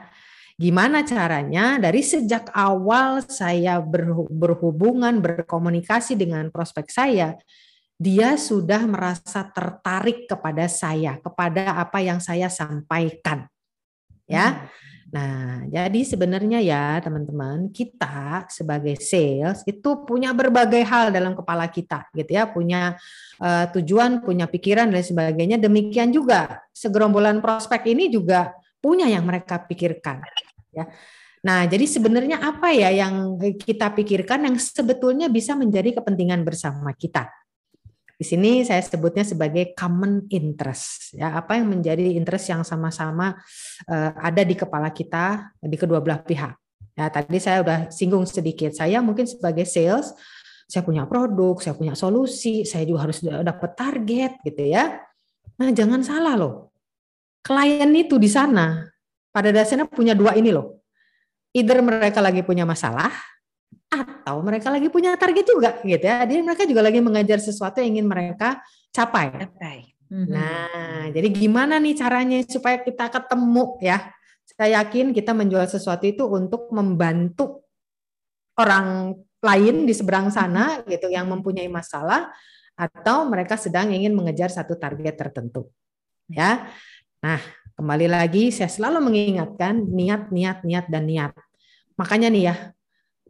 [0.59, 3.81] Gimana caranya dari sejak awal saya
[4.29, 7.35] berhubungan, berkomunikasi dengan prospek saya,
[7.99, 13.47] dia sudah merasa tertarik kepada saya, kepada apa yang saya sampaikan.
[14.27, 14.67] Ya.
[14.67, 14.92] Hmm.
[15.13, 22.09] Nah, jadi sebenarnya ya teman-teman, kita sebagai sales itu punya berbagai hal dalam kepala kita
[22.17, 22.97] gitu ya, punya
[23.37, 25.61] uh, tujuan, punya pikiran dan sebagainya.
[25.61, 30.25] Demikian juga segerombolan prospek ini juga punya yang mereka pikirkan
[30.73, 30.89] ya.
[31.43, 37.29] Nah, jadi sebenarnya apa ya yang kita pikirkan yang sebetulnya bisa menjadi kepentingan bersama kita?
[38.23, 41.19] Di sini saya sebutnya sebagai common interest.
[41.19, 43.35] Ya, apa yang menjadi interest yang sama-sama
[43.91, 46.55] uh, ada di kepala kita di kedua belah pihak.
[46.95, 48.71] Ya, tadi saya sudah singgung sedikit.
[48.79, 50.15] Saya mungkin sebagai sales,
[50.71, 55.03] saya punya produk, saya punya solusi, saya juga harus dapat target gitu ya.
[55.59, 56.71] Nah, jangan salah loh.
[57.43, 58.87] Klien itu di sana
[59.35, 60.79] pada dasarnya punya dua ini loh.
[61.51, 63.11] Either mereka lagi punya masalah
[63.93, 66.25] atau mereka lagi punya target juga gitu ya.
[66.25, 69.29] Jadi mereka juga lagi mengajar sesuatu yang ingin mereka capai.
[69.37, 69.79] capai.
[70.09, 70.29] Mhm.
[70.29, 74.01] Nah, jadi gimana nih caranya supaya kita ketemu ya?
[74.53, 77.65] Saya yakin kita menjual sesuatu itu untuk membantu
[78.57, 82.29] orang lain di seberang sana gitu yang mempunyai masalah
[82.77, 85.69] atau mereka sedang ingin mengejar satu target tertentu.
[86.29, 86.69] Ya.
[87.21, 87.41] Nah,
[87.77, 91.33] kembali lagi saya selalu mengingatkan niat, niat, niat dan niat.
[91.97, 92.57] Makanya nih ya,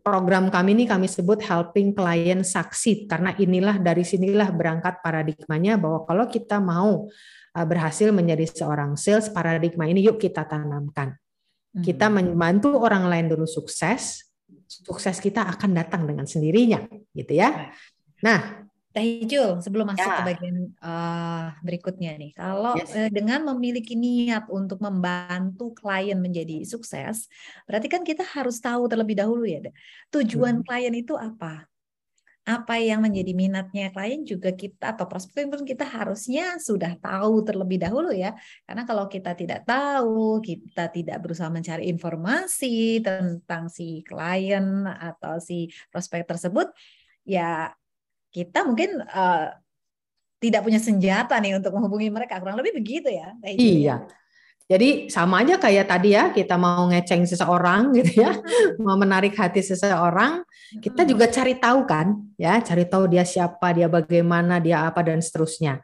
[0.02, 6.04] program kami ini kami sebut helping client succeed karena inilah dari sinilah berangkat paradigmanya bahwa
[6.04, 7.06] kalau kita mau
[7.56, 11.16] uh, berhasil menjadi seorang sales paradigma ini yuk kita tanamkan.
[11.72, 12.36] Kita hmm.
[12.36, 14.28] membantu orang lain dulu sukses,
[14.68, 16.84] sukses kita akan datang dengan sendirinya
[17.16, 17.72] gitu ya.
[18.20, 18.61] Nah,
[18.92, 20.20] Teh Jul, sebelum masuk ya.
[20.20, 22.92] ke bagian uh, berikutnya nih, kalau yes.
[22.92, 27.24] uh, dengan memiliki niat untuk membantu klien menjadi sukses,
[27.64, 29.64] berarti kan kita harus tahu terlebih dahulu ya,
[30.12, 30.64] tujuan hmm.
[30.68, 31.64] klien itu apa,
[32.44, 37.80] apa yang menjadi minatnya klien juga kita atau prospek pun kita harusnya sudah tahu terlebih
[37.80, 38.36] dahulu ya,
[38.68, 45.72] karena kalau kita tidak tahu, kita tidak berusaha mencari informasi tentang si klien atau si
[45.88, 46.68] prospek tersebut,
[47.24, 47.72] ya
[48.32, 49.52] kita mungkin uh,
[50.42, 52.42] tidak punya senjata nih untuk menghubungi mereka.
[52.42, 54.02] Kurang lebih begitu ya iya.
[54.66, 58.40] Jadi sama aja kayak tadi ya kita mau ngeceng seseorang gitu ya
[58.80, 60.40] mau menarik hati seseorang
[60.80, 65.20] kita juga cari tahu kan ya cari tahu dia siapa dia bagaimana dia apa dan
[65.20, 65.82] seterusnya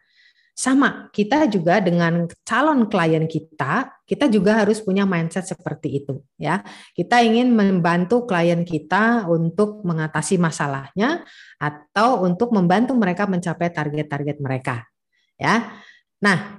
[0.58, 6.66] sama, kita juga dengan calon klien kita, kita juga harus punya mindset seperti itu ya.
[6.98, 11.22] Kita ingin membantu klien kita untuk mengatasi masalahnya
[11.62, 14.82] atau untuk membantu mereka mencapai target-target mereka.
[15.38, 15.78] Ya.
[16.18, 16.58] Nah,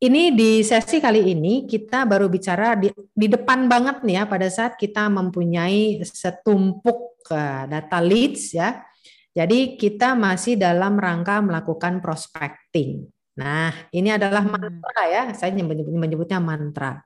[0.00, 4.48] ini di sesi kali ini kita baru bicara di, di depan banget nih ya pada
[4.48, 8.88] saat kita mempunyai setumpuk uh, data leads ya.
[9.36, 13.17] Jadi kita masih dalam rangka melakukan prospecting.
[13.38, 14.50] Nah, ini adalah hmm.
[14.50, 15.22] mantra ya.
[15.32, 16.98] Saya menyebutnya mantra.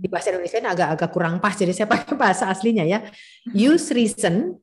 [0.00, 3.06] Di bahasa Indonesia ini agak-agak kurang pas, jadi saya pakai bahasa aslinya ya.
[3.52, 4.56] Use reason,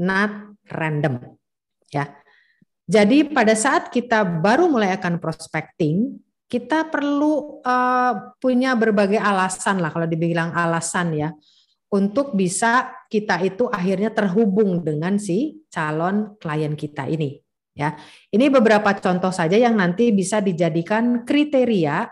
[0.00, 1.36] not random.
[1.92, 2.16] Ya.
[2.86, 6.16] Jadi pada saat kita baru mulai akan prospecting,
[6.48, 11.28] kita perlu uh, punya berbagai alasan lah kalau dibilang alasan ya
[11.94, 17.43] untuk bisa kita itu akhirnya terhubung dengan si calon klien kita ini.
[17.74, 17.98] Ya,
[18.30, 22.06] ini beberapa contoh saja yang nanti bisa dijadikan kriteria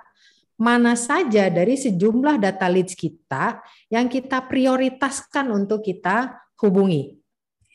[0.59, 7.14] mana saja dari sejumlah data leads kita yang kita prioritaskan untuk kita hubungi.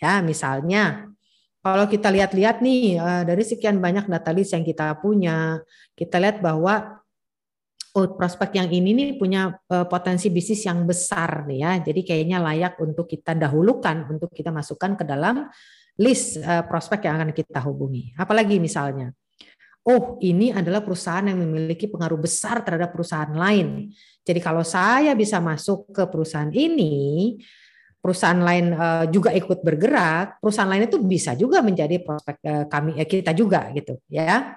[0.04, 1.08] Ya, misalnya
[1.64, 5.64] kalau kita lihat-lihat nih eh, dari sekian banyak data leads yang kita punya,
[5.96, 7.00] kita lihat bahwa
[7.96, 11.72] oh prospek yang ini nih punya eh, potensi bisnis yang besar nih ya.
[11.88, 15.48] Jadi kayaknya layak untuk kita dahulukan untuk kita masukkan ke dalam
[15.98, 18.14] list uh, prospek yang akan kita hubungi.
[18.14, 19.10] Apalagi misalnya,
[19.88, 23.90] oh ini adalah perusahaan yang memiliki pengaruh besar terhadap perusahaan lain.
[24.22, 27.36] Jadi kalau saya bisa masuk ke perusahaan ini,
[27.98, 33.00] perusahaan lain uh, juga ikut bergerak, perusahaan lain itu bisa juga menjadi prospek uh, kami
[33.00, 34.54] uh, kita juga gitu ya.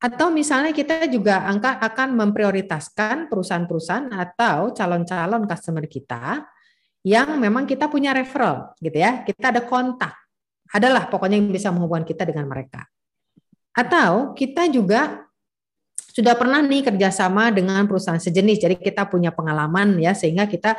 [0.00, 6.48] Atau misalnya kita juga angka akan memprioritaskan perusahaan-perusahaan atau calon-calon customer kita
[7.04, 9.20] yang memang kita punya referral gitu ya.
[9.28, 10.16] Kita ada kontak
[10.70, 12.86] adalah pokoknya yang bisa menghubungkan kita dengan mereka.
[13.74, 15.26] Atau kita juga
[16.10, 20.74] sudah pernah nih kerjasama dengan perusahaan sejenis, jadi kita punya pengalaman ya sehingga kita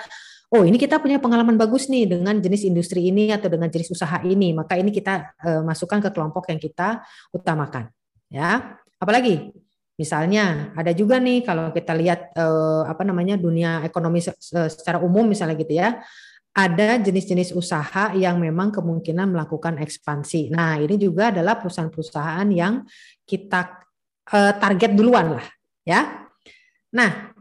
[0.52, 4.20] oh ini kita punya pengalaman bagus nih dengan jenis industri ini atau dengan jenis usaha
[4.28, 7.00] ini, maka ini kita uh, masukkan ke kelompok yang kita
[7.32, 7.88] utamakan.
[8.28, 9.56] Ya, apalagi
[9.96, 15.56] misalnya ada juga nih kalau kita lihat uh, apa namanya dunia ekonomi secara umum misalnya
[15.60, 16.00] gitu ya
[16.52, 20.52] ada jenis-jenis usaha yang memang kemungkinan melakukan ekspansi.
[20.52, 22.84] Nah, ini juga adalah perusahaan-perusahaan yang
[23.24, 23.80] kita
[24.36, 25.48] uh, target duluan lah,
[25.88, 26.28] ya.
[26.92, 27.32] Nah,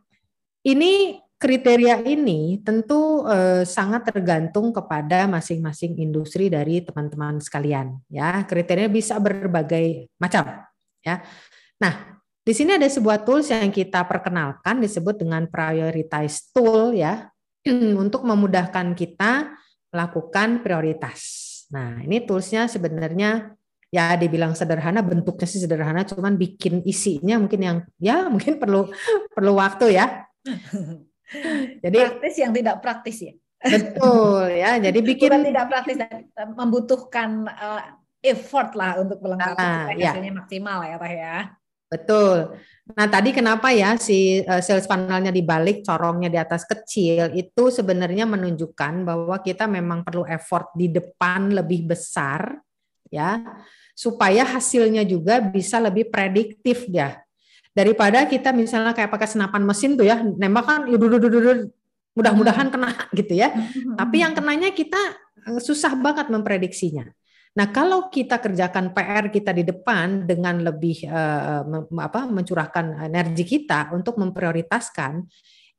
[0.63, 8.45] ini kriteria ini tentu eh, sangat tergantung kepada masing-masing industri dari teman-teman sekalian ya.
[8.45, 10.69] Kriterianya bisa berbagai macam
[11.01, 11.25] ya.
[11.81, 17.33] Nah, di sini ada sebuah tools yang kita perkenalkan disebut dengan prioritize tool ya
[17.69, 19.53] untuk memudahkan kita
[19.91, 21.21] melakukan prioritas.
[21.71, 23.55] Nah, ini toolsnya sebenarnya
[23.91, 28.87] ya dibilang sederhana bentuknya sih sederhana cuman bikin isinya mungkin yang ya mungkin perlu
[29.35, 30.31] perlu waktu ya
[31.83, 37.51] jadi praktis yang tidak praktis ya betul ya jadi bikin Bukan tidak praktis dan membutuhkan
[37.51, 37.83] uh,
[38.23, 40.15] effort lah untuk melengkapi nah, ya.
[40.15, 41.37] hasilnya maksimal ya teh ya
[41.91, 42.55] betul
[42.91, 48.27] nah tadi kenapa ya si uh, sales funnelnya dibalik corongnya di atas kecil itu sebenarnya
[48.27, 52.59] menunjukkan bahwa kita memang perlu effort di depan lebih besar
[53.11, 53.43] ya
[54.01, 57.21] supaya hasilnya juga bisa lebih prediktif ya.
[57.77, 60.81] Daripada kita misalnya kayak pakai senapan mesin tuh ya, nembak kan
[62.17, 63.53] mudah-mudahan kena gitu ya.
[64.01, 64.97] Tapi yang kenanya kita
[65.45, 67.13] eh, susah banget memprediksinya.
[67.51, 71.67] Nah, kalau kita kerjakan PR kita di depan dengan lebih uh,
[71.99, 75.27] apa mencurahkan energi kita untuk memprioritaskan,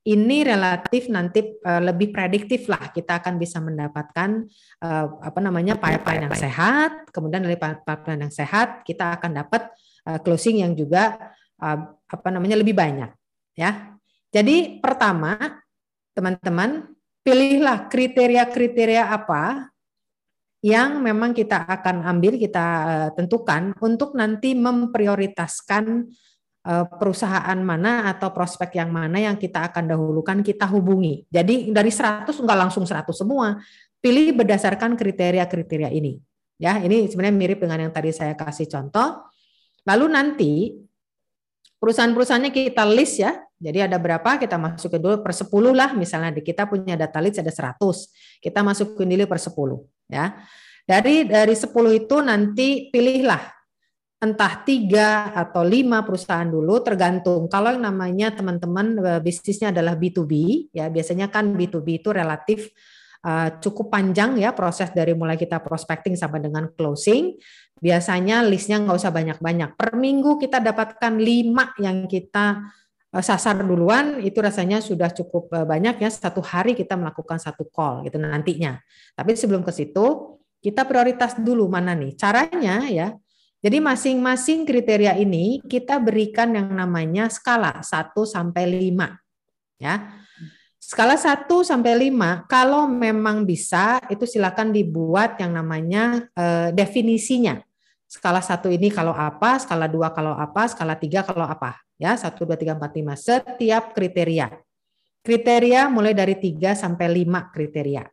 [0.01, 2.91] ini relatif nanti uh, lebih prediktif lah.
[2.91, 4.43] Kita akan bisa mendapatkan
[4.84, 7.07] uh, apa namanya pipeline yang sehat.
[7.13, 9.72] Kemudian dari pipeline yang sehat kita akan dapat
[10.09, 13.13] uh, closing yang juga uh, apa namanya lebih banyak
[13.55, 13.95] ya.
[14.32, 15.38] Jadi pertama
[16.11, 16.91] teman-teman
[17.22, 19.72] pilihlah kriteria-kriteria apa
[20.62, 26.09] yang memang kita akan ambil kita uh, tentukan untuk nanti memprioritaskan
[26.62, 31.26] Eh, perusahaan mana atau prospek yang mana yang kita akan dahulukan kita hubungi.
[31.26, 33.57] Jadi dari 100 enggak langsung 100 semua.
[33.97, 36.22] Pilih berdasarkan kriteria-kriteria ini.
[36.62, 39.26] Ya, ini sebenarnya mirip dengan yang tadi saya kasih contoh.
[39.89, 40.51] Lalu nanti
[41.82, 43.41] perusahaan-perusahaannya kita list ya.
[43.57, 47.41] Jadi ada berapa kita masukin dulu per 10 lah misalnya di kita punya data list
[47.41, 48.38] ada 100.
[48.38, 50.36] Kita masukin dulu per 10 ya.
[50.84, 53.62] Dari dari 10 itu nanti pilihlah
[54.22, 57.49] entah tiga atau lima perusahaan dulu tergantung.
[57.49, 60.34] Kalau yang namanya teman-teman eh, bisnisnya adalah B2B
[60.76, 62.70] ya biasanya kan B2B itu relatif
[63.26, 67.38] uh, cukup panjang ya proses dari mulai kita prospecting sampai dengan closing.
[67.82, 69.74] Biasanya listnya nggak usah banyak-banyak.
[69.74, 72.62] Per minggu kita dapatkan lima yang kita
[73.20, 78.07] sasar duluan itu rasanya sudah cukup uh, banyak ya satu hari kita melakukan satu call
[78.07, 78.80] gitu nantinya
[79.12, 83.12] tapi sebelum ke situ kita prioritas dulu mana nih caranya ya
[83.62, 89.05] jadi masing-masing kriteria ini kita berikan yang namanya skala 1 sampai 5.
[89.78, 90.18] Ya.
[90.82, 97.62] Skala 1 sampai 5 kalau memang bisa itu silakan dibuat yang namanya eh, definisinya.
[98.12, 101.80] Skala 1 ini kalau apa, skala 2 kalau apa, skala 3 kalau apa.
[101.95, 104.51] Ya, 1 2 3 4 5 setiap kriteria.
[105.24, 108.03] Kriteria mulai dari 3 sampai 5 kriteria.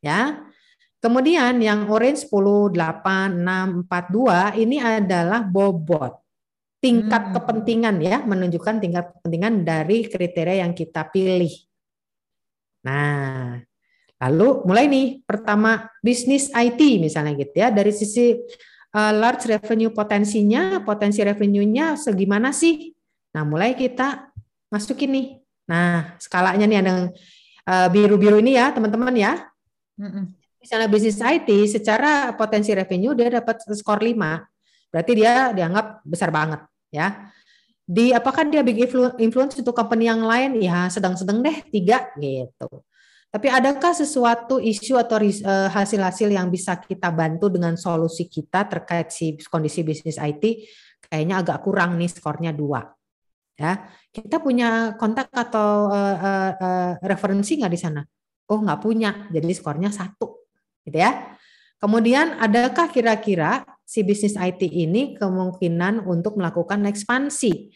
[0.00, 0.48] Ya.
[1.02, 6.16] Kemudian yang orange 10, 8, 6, 4, 2 ini adalah bobot.
[6.80, 7.32] Tingkat hmm.
[7.36, 11.52] kepentingan ya, menunjukkan tingkat kepentingan dari kriteria yang kita pilih.
[12.88, 13.60] Nah,
[14.24, 17.68] lalu mulai nih pertama bisnis IT misalnya gitu ya.
[17.68, 18.40] Dari sisi
[18.92, 22.92] uh, large revenue potensinya, potensi revenue-nya segimana sih?
[23.32, 24.28] Nah, mulai kita
[24.68, 25.26] masukin nih.
[25.68, 26.92] Nah, skalanya nih ada
[27.68, 29.32] uh, biru-biru ini ya, teman-teman ya.
[30.62, 34.14] Misalnya bisnis IT secara potensi revenue dia dapat skor 5,
[34.94, 36.62] berarti dia dianggap besar banget
[36.94, 37.32] ya.
[37.82, 38.78] Di apakah dia big
[39.18, 40.62] influence untuk company yang lain?
[40.62, 42.86] Ya sedang-sedang deh tiga gitu.
[43.32, 45.40] Tapi adakah sesuatu isu atau eh,
[45.72, 50.68] hasil-hasil yang bisa kita bantu dengan solusi kita terkait si kondisi bisnis IT?
[51.08, 52.92] Kayaknya agak kurang nih skornya dua.
[53.56, 58.00] Ya, kita punya kontak atau uh, uh, uh, referensi nggak di sana?
[58.48, 60.48] Oh nggak punya, jadi skornya satu
[60.84, 61.36] gitu ya.
[61.80, 67.72] Kemudian adakah kira-kira si bisnis IT ini kemungkinan untuk melakukan ekspansi?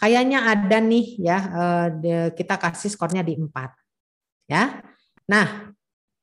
[0.00, 1.38] Kayaknya ada nih ya
[2.34, 3.52] kita kasih skornya di 4.
[4.50, 4.93] Ya.
[5.30, 5.72] Nah,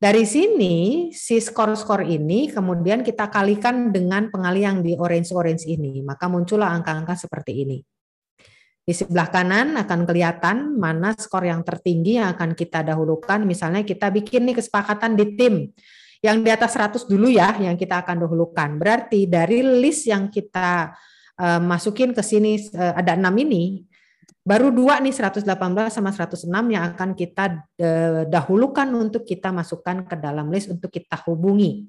[0.02, 6.74] dari sini si skor-skor ini kemudian kita kalikan dengan pengalian di orange-orange ini, maka muncullah
[6.74, 7.78] angka-angka seperti ini.
[8.82, 13.46] Di sebelah kanan akan kelihatan mana skor yang tertinggi yang akan kita dahulukan.
[13.46, 15.70] Misalnya kita bikin nih kesepakatan di tim
[16.22, 18.82] yang di atas 100 dulu ya yang kita akan dahulukan.
[18.82, 20.98] Berarti dari list yang kita
[21.38, 23.86] uh, masukin ke sini uh, ada enam ini,
[24.42, 25.46] baru dua nih 118
[25.94, 31.18] sama 106 yang akan kita uh, dahulukan untuk kita masukkan ke dalam list untuk kita
[31.30, 31.86] hubungi.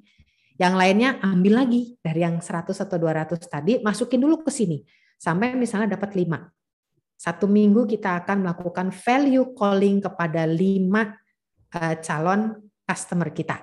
[0.60, 4.84] Yang lainnya ambil lagi dari yang 100 atau 200 tadi, masukin dulu ke sini
[5.16, 6.50] sampai misalnya dapat 5.
[7.22, 11.14] satu minggu kita akan melakukan value calling kepada lima
[11.70, 13.62] uh, calon customer kita.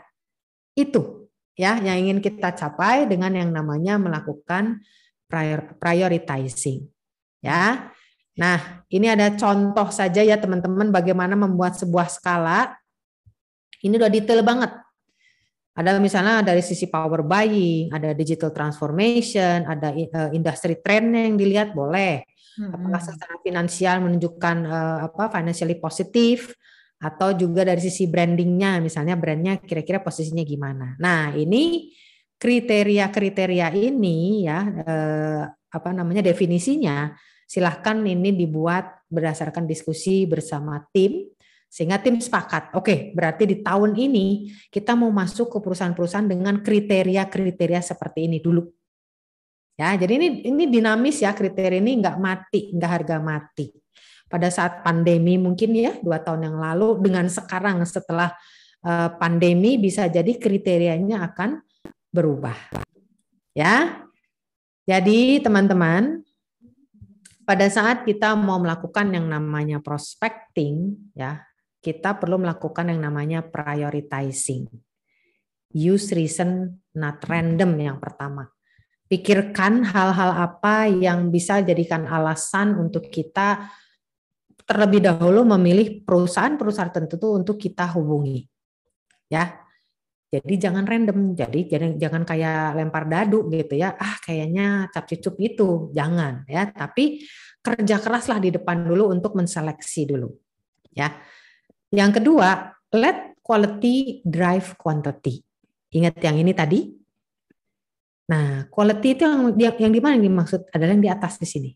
[0.72, 1.28] Itu
[1.60, 4.80] ya yang ingin kita capai dengan yang namanya melakukan
[5.28, 6.88] prior, prioritizing.
[7.44, 7.92] Ya.
[8.40, 12.80] Nah, ini ada contoh saja ya teman-teman bagaimana membuat sebuah skala.
[13.84, 14.72] Ini udah detail banget.
[15.76, 21.72] Ada misalnya dari sisi power buying, ada digital transformation, ada uh, industry trend yang dilihat
[21.72, 22.24] boleh
[22.68, 26.52] apakah secara finansial menunjukkan uh, apa financially positif
[27.00, 31.96] atau juga dari sisi brandingnya misalnya brandnya kira-kira posisinya gimana nah ini
[32.36, 37.16] kriteria-kriteria ini ya eh, apa namanya definisinya
[37.50, 41.26] silahkan ini dibuat berdasarkan diskusi bersama tim
[41.66, 47.82] sehingga tim sepakat oke berarti di tahun ini kita mau masuk ke perusahaan-perusahaan dengan kriteria-kriteria
[47.82, 48.70] seperti ini dulu
[49.80, 53.72] Ya, jadi ini ini dinamis ya kriteria ini nggak mati, nggak harga mati.
[54.28, 58.36] Pada saat pandemi mungkin ya dua tahun yang lalu dengan sekarang setelah
[58.84, 61.64] uh, pandemi bisa jadi kriterianya akan
[62.12, 62.60] berubah.
[63.56, 64.04] Ya,
[64.84, 66.28] jadi teman-teman
[67.50, 71.42] pada saat kita mau melakukan yang namanya prospecting ya
[71.82, 74.70] kita perlu melakukan yang namanya prioritizing.
[75.74, 78.54] Use reason not random yang pertama
[79.10, 83.68] pikirkan hal-hal apa yang bisa jadikan alasan untuk kita
[84.70, 88.46] terlebih dahulu memilih perusahaan-perusahaan tertentu untuk kita hubungi.
[89.26, 89.66] Ya.
[90.30, 93.98] Jadi jangan random, jadi jangan jangan kayak lempar dadu gitu ya.
[93.98, 96.70] Ah, kayaknya cap cucup itu, jangan ya.
[96.70, 97.26] Tapi
[97.66, 100.30] kerja keraslah di depan dulu untuk menseleksi dulu.
[100.94, 101.18] Ya.
[101.90, 105.42] Yang kedua, let quality drive quantity.
[105.90, 107.00] Ingat yang ini tadi,
[108.30, 111.72] Nah, quality itu yang yang, di mana yang dimaksud adalah yang di atas di sini.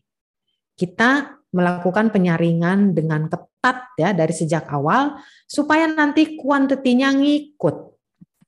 [0.78, 5.18] Kita melakukan penyaringan dengan ketat ya dari sejak awal
[5.50, 7.93] supaya nanti kuantitinya ngikut.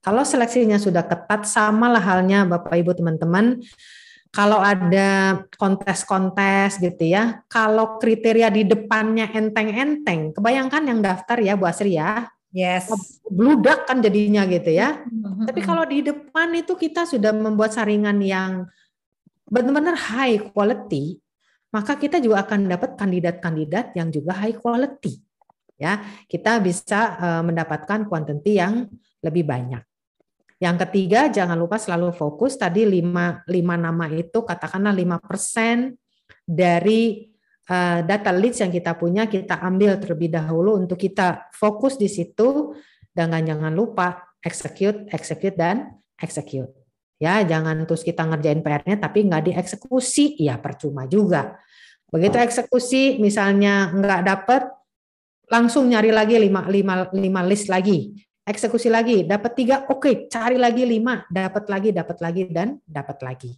[0.06, 3.58] Kalau seleksinya sudah ketat sama lah halnya Bapak Ibu teman-teman
[4.30, 11.64] kalau ada kontes-kontes gitu ya, kalau kriteria di depannya enteng-enteng, kebayangkan yang daftar ya Bu
[11.66, 12.88] Asri ya, Yes.
[13.28, 15.04] Bludak kan jadinya gitu ya.
[15.04, 15.44] Mm-hmm.
[15.44, 18.64] Tapi kalau di depan itu kita sudah membuat saringan yang
[19.44, 21.20] benar-benar high quality,
[21.68, 25.20] maka kita juga akan dapat kandidat-kandidat yang juga high quality.
[25.76, 26.00] Ya,
[26.32, 28.88] kita bisa uh, mendapatkan quantity yang
[29.20, 29.84] lebih banyak.
[30.56, 35.92] Yang ketiga, jangan lupa selalu fokus tadi lima, lima nama itu katakanlah lima persen
[36.48, 37.28] dari
[37.68, 42.72] uh, data leads yang kita punya kita ambil terlebih dahulu untuk kita fokus di situ
[43.12, 46.72] dan jangan lupa execute, execute dan execute.
[47.16, 51.56] Ya, jangan terus kita ngerjain PR-nya tapi nggak dieksekusi, ya percuma juga.
[52.12, 54.62] Begitu eksekusi misalnya nggak dapet,
[55.48, 58.25] langsung nyari lagi lima, lima, lima list lagi.
[58.46, 63.18] Eksekusi lagi, dapat tiga, oke, okay, cari lagi lima, dapat lagi, dapat lagi, dan dapat
[63.26, 63.52] lagi.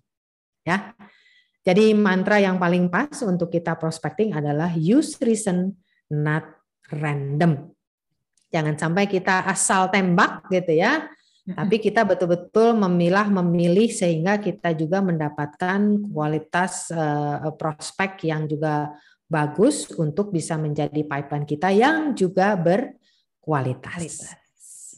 [0.65, 0.97] Ya,
[1.69, 5.77] jadi mantra yang paling pas untuk kita prospecting adalah use reason
[6.09, 6.45] not
[6.89, 7.77] random.
[8.49, 11.05] Jangan sampai kita asal tembak gitu ya.
[11.49, 15.81] Tapi kita betul-betul memilah memilih sehingga kita juga mendapatkan
[16.13, 18.93] kualitas uh, prospek yang juga
[19.29, 24.37] bagus untuk bisa menjadi pipeline kita yang juga berkualitas.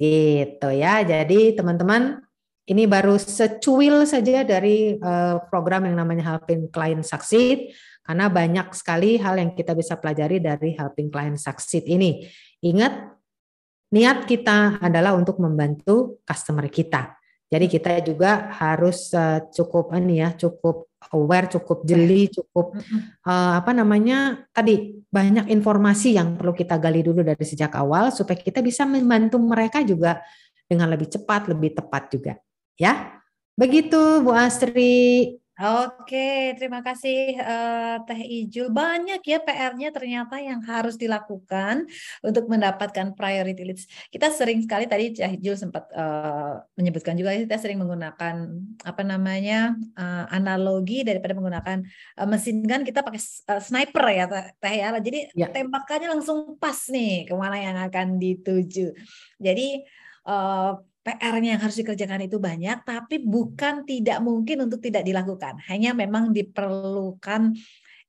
[0.01, 1.05] Itu ya.
[1.05, 2.25] Jadi teman-teman
[2.65, 9.21] ini baru secuil saja dari eh, program yang namanya Helping Client Succeed, karena banyak sekali
[9.21, 12.25] hal yang kita bisa pelajari dari Helping Client Succeed ini.
[12.65, 13.13] Ingat,
[13.93, 17.20] niat kita adalah untuk membantu customer kita.
[17.51, 22.77] Jadi kita juga harus eh, cukup ini ya, cukup aware, cukup jeli, cukup
[23.25, 28.37] uh, apa namanya tadi banyak informasi yang perlu kita gali dulu dari sejak awal supaya
[28.37, 30.21] kita bisa membantu mereka juga
[30.69, 32.33] dengan lebih cepat, lebih tepat juga.
[32.77, 33.17] Ya,
[33.57, 35.41] begitu Bu Astri.
[35.61, 38.73] Oke, terima kasih uh, Teh Ijul.
[38.73, 41.85] Banyak ya PR-nya ternyata yang harus dilakukan
[42.25, 43.85] untuk mendapatkan priority leads.
[44.09, 48.57] Kita sering sekali tadi Teh Ijul sempat uh, menyebutkan juga kita sering menggunakan
[48.89, 51.85] apa namanya uh, analogi daripada menggunakan
[52.17, 53.21] uh, mesin gun kita pakai
[53.53, 54.25] uh, sniper ya
[54.57, 54.97] Teh ya.
[54.97, 55.53] Jadi ya.
[55.53, 58.97] tembakannya langsung pas nih ke mana yang akan dituju.
[59.37, 59.85] Jadi
[60.25, 65.57] uh, PR-nya yang harus dikerjakan itu banyak, tapi bukan tidak mungkin untuk tidak dilakukan.
[65.65, 67.57] Hanya memang diperlukan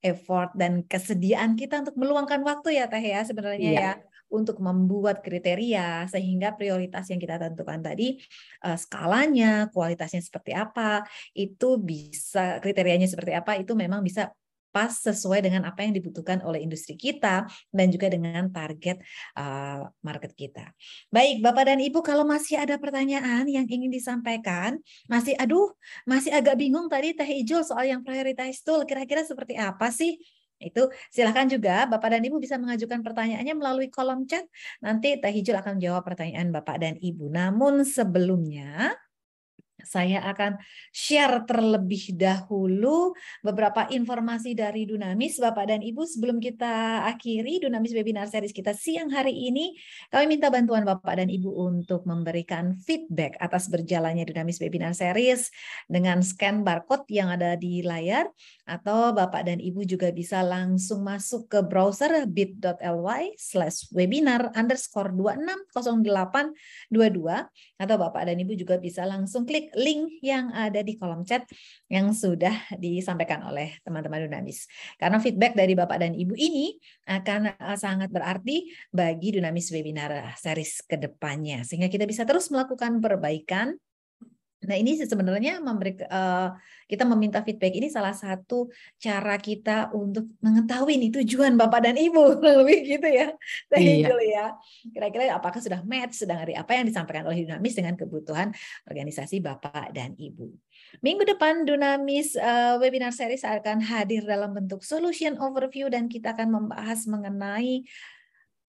[0.01, 3.79] effort dan kesediaan kita untuk meluangkan waktu ya Teh ya sebenarnya iya.
[3.79, 3.93] ya
[4.31, 8.15] untuk membuat kriteria sehingga prioritas yang kita tentukan tadi
[8.63, 11.03] uh, skalanya, kualitasnya seperti apa,
[11.35, 14.31] itu bisa kriterianya seperti apa itu memang bisa
[14.71, 19.03] pas sesuai dengan apa yang dibutuhkan oleh industri kita dan juga dengan target
[19.35, 20.71] uh, market kita.
[21.11, 24.79] Baik, Bapak dan Ibu, kalau masih ada pertanyaan yang ingin disampaikan,
[25.11, 25.75] masih aduh,
[26.07, 30.17] masih agak bingung tadi Teh Ijul soal yang prioritize tool, kira-kira seperti apa sih?
[30.61, 34.45] Itu silahkan juga Bapak dan Ibu bisa mengajukan pertanyaannya melalui kolom chat.
[34.79, 37.33] Nanti Teh Ijul akan menjawab pertanyaan Bapak dan Ibu.
[37.33, 38.93] Namun sebelumnya
[39.85, 40.57] saya akan
[40.89, 46.03] share terlebih dahulu beberapa informasi dari Dunamis Bapak dan Ibu.
[46.05, 49.75] Sebelum kita akhiri Dunamis webinar series kita siang hari ini
[50.09, 55.51] kami minta bantuan Bapak dan Ibu untuk memberikan feedback atas berjalannya Dunamis webinar series
[55.89, 58.29] dengan scan barcode yang ada di layar
[58.71, 66.55] atau Bapak dan Ibu juga bisa langsung masuk ke browser bit.ly slash webinar underscore 260822
[67.75, 71.43] atau Bapak dan Ibu juga bisa langsung klik link yang ada di kolom chat
[71.91, 74.71] yang sudah disampaikan oleh teman-teman Dunamis.
[74.95, 76.79] Karena feedback dari Bapak dan Ibu ini
[77.11, 81.67] akan eh, sangat berarti bagi Dunamis webinar series ke depannya.
[81.67, 83.75] Sehingga kita bisa terus melakukan perbaikan
[84.61, 86.53] Nah ini sebenarnya memberi uh,
[86.85, 88.69] kita meminta feedback ini salah satu
[89.01, 93.33] cara kita untuk mengetahui nih tujuan bapak dan ibu lebih gitu ya,
[93.73, 94.11] iya.
[94.21, 94.45] ya.
[94.91, 98.53] Kira-kira apakah sudah match sedang hari apa yang disampaikan oleh Dunamis dengan kebutuhan
[98.85, 100.53] organisasi bapak dan ibu.
[101.01, 106.53] Minggu depan Dunamis uh, webinar series akan hadir dalam bentuk solution overview dan kita akan
[106.53, 107.87] membahas mengenai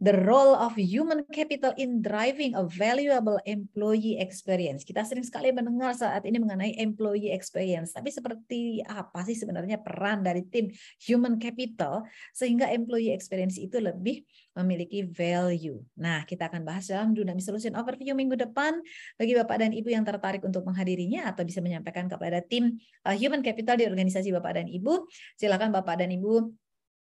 [0.03, 4.83] the role of human capital in driving a valuable employee experience.
[4.83, 10.27] Kita sering sekali mendengar saat ini mengenai employee experience, tapi seperti apa sih sebenarnya peran
[10.27, 12.03] dari tim human capital
[12.35, 14.27] sehingga employee experience itu lebih
[14.59, 15.79] memiliki value.
[15.95, 18.83] Nah, kita akan bahas dalam Dynamic Solution Overview minggu depan.
[19.15, 22.75] Bagi Bapak dan Ibu yang tertarik untuk menghadirinya atau bisa menyampaikan kepada tim
[23.07, 25.07] uh, human capital di organisasi Bapak dan Ibu,
[25.39, 26.62] silakan Bapak dan Ibu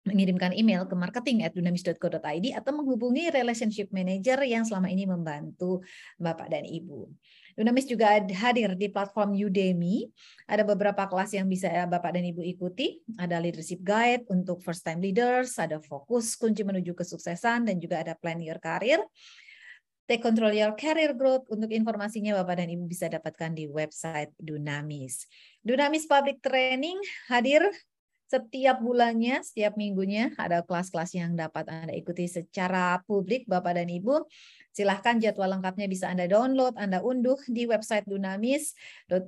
[0.05, 5.81] mengirimkan email ke marketing@dunamis.co.id atau menghubungi relationship manager yang selama ini membantu
[6.21, 7.09] Bapak dan Ibu.
[7.55, 10.11] Dunamis juga hadir di platform Udemy.
[10.45, 12.99] Ada beberapa kelas yang bisa Bapak dan Ibu ikuti.
[13.15, 18.13] Ada leadership guide untuk first time leaders, ada fokus kunci menuju kesuksesan dan juga ada
[18.13, 18.99] plan your career.
[20.05, 21.49] Take control your career growth.
[21.49, 25.25] Untuk informasinya Bapak dan Ibu bisa dapatkan di website Dunamis.
[25.63, 26.99] Dunamis Public Training
[27.31, 27.65] hadir
[28.25, 34.25] setiap bulannya, setiap minggunya ada kelas-kelas yang dapat Anda ikuti secara publik Bapak dan Ibu.
[34.73, 38.73] Silahkan jadwal lengkapnya bisa Anda download, Anda unduh di website Dunamis,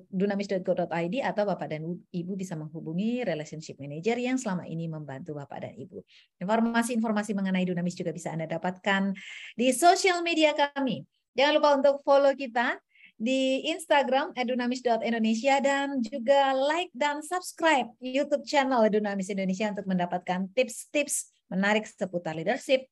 [0.09, 5.73] dunamis.go.id atau Bapak dan Ibu bisa menghubungi relationship manager yang selama ini membantu Bapak dan
[5.77, 6.01] Ibu.
[6.41, 9.13] Informasi-informasi mengenai Dunamis juga bisa Anda dapatkan
[9.55, 11.05] di sosial media kami.
[11.37, 12.81] Jangan lupa untuk follow kita
[13.17, 21.33] di Instagram edunamis.indonesia dan juga like dan subscribe YouTube channel Edunamis Indonesia untuk mendapatkan tips-tips
[21.49, 22.85] menarik seputar leadership,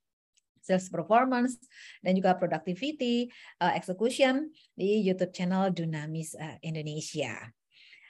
[0.66, 1.62] sales performance,
[2.02, 3.30] dan juga productivity,
[3.62, 7.38] uh, execution di YouTube channel Dunamis uh, Indonesia.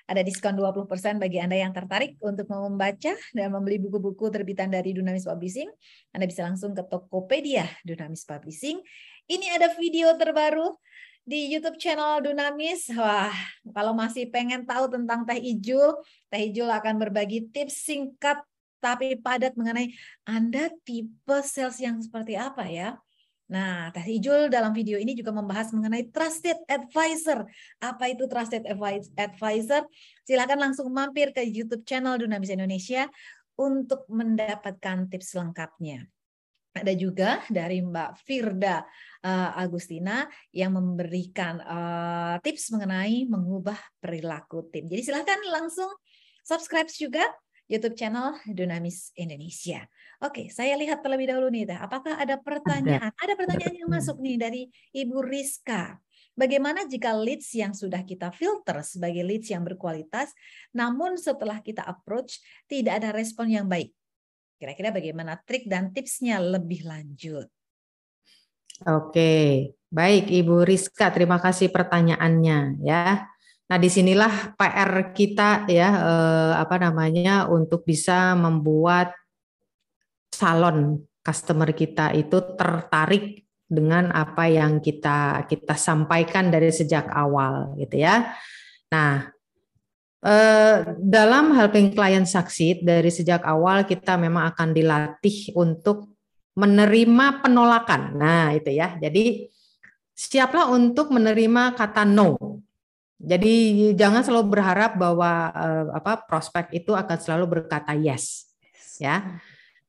[0.06, 0.86] Ada diskon 20%
[1.18, 5.68] bagi Anda yang tertarik untuk membaca dan membeli buku-buku terbitan dari Dunamis Publishing.
[6.14, 8.80] Anda bisa langsung ke Tokopedia Dunamis Publishing.
[9.26, 10.78] Ini ada video terbaru
[11.26, 12.94] di YouTube channel Dunamis.
[12.94, 13.34] Wah,
[13.74, 15.98] kalau masih pengen tahu tentang Teh Ijul,
[16.30, 18.46] Teh Ijul akan berbagi tips singkat
[18.78, 19.90] tapi padat mengenai
[20.30, 23.02] Anda tipe sales yang seperti apa ya.
[23.50, 27.50] Nah, Teh Ijul dalam video ini juga membahas mengenai trusted advisor.
[27.82, 28.62] Apa itu trusted
[29.18, 29.90] advisor?
[30.30, 33.10] Silakan langsung mampir ke YouTube channel Dunamis Indonesia
[33.58, 36.06] untuk mendapatkan tips lengkapnya.
[36.76, 38.84] Ada juga dari Mbak Firda
[39.24, 44.92] uh, Agustina yang memberikan uh, tips mengenai mengubah perilaku tim.
[44.92, 45.88] Jadi silahkan langsung
[46.44, 47.24] subscribe juga
[47.72, 49.88] YouTube channel Dunamis Indonesia.
[50.20, 51.80] Oke, saya lihat terlebih dahulu nih, Teh.
[51.80, 53.12] Apakah ada pertanyaan?
[53.16, 54.62] Ada, ada pertanyaan yang masuk nih dari
[54.92, 55.96] Ibu Rizka.
[56.36, 60.36] Bagaimana jika leads yang sudah kita filter sebagai leads yang berkualitas,
[60.76, 63.96] namun setelah kita approach tidak ada respon yang baik?
[64.56, 67.52] Kira-kira bagaimana trik dan tipsnya lebih lanjut?
[68.88, 73.28] Oke, baik Ibu Rizka, terima kasih pertanyaannya ya.
[73.66, 79.16] Nah, di sinilah PR kita ya eh, apa namanya untuk bisa membuat
[80.30, 88.06] salon customer kita itu tertarik dengan apa yang kita kita sampaikan dari sejak awal gitu
[88.06, 88.30] ya.
[88.94, 89.35] Nah,
[91.06, 96.16] dalam helping client succeed dari sejak awal kita memang akan dilatih untuk
[96.58, 98.16] menerima penolakan.
[98.18, 98.98] Nah, itu ya.
[98.98, 99.46] Jadi
[100.16, 102.64] siaplah untuk menerima kata no.
[103.16, 108.50] Jadi jangan selalu berharap bahwa uh, apa prospek itu akan selalu berkata yes
[108.96, 109.40] Ya.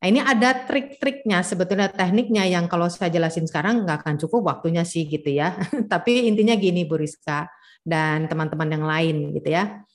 [0.03, 4.83] Nah, ini ada trik-triknya sebetulnya tekniknya yang kalau saya jelasin sekarang nggak akan cukup waktunya
[4.83, 5.55] sih gitu ya.
[5.93, 7.47] Tapi intinya gini Bu Rizka
[7.87, 9.87] dan teman-teman yang lain gitu ya.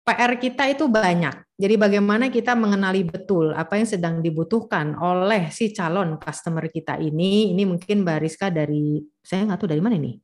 [0.00, 1.44] PR kita itu banyak.
[1.60, 7.52] Jadi bagaimana kita mengenali betul apa yang sedang dibutuhkan oleh si calon customer kita ini.
[7.52, 10.16] Ini mungkin Mbak Rizka dari saya nggak tahu dari mana ini.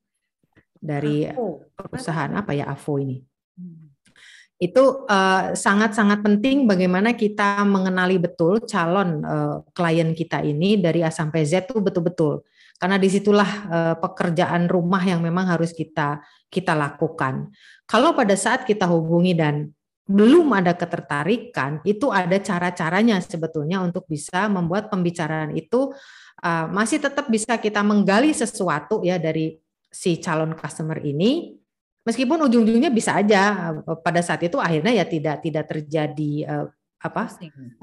[0.77, 1.29] Dari
[1.77, 3.17] perusahaan apa ya AVO ini.
[3.57, 3.87] Hmm
[4.57, 11.13] itu uh, sangat-sangat penting bagaimana kita mengenali betul calon uh, klien kita ini dari A
[11.13, 12.41] sampai Z itu betul-betul
[12.77, 16.21] karena di situlah uh, pekerjaan rumah yang memang harus kita
[16.53, 17.49] kita lakukan.
[17.89, 19.73] Kalau pada saat kita hubungi dan
[20.07, 25.91] belum ada ketertarikan, itu ada cara-caranya sebetulnya untuk bisa membuat pembicaraan itu
[26.45, 29.57] uh, masih tetap bisa kita menggali sesuatu ya dari
[29.89, 31.57] si calon customer ini.
[32.07, 36.67] Meskipun ujung-ujungnya bisa aja eh, pada saat itu akhirnya ya tidak tidak terjadi uh,
[37.03, 37.35] apa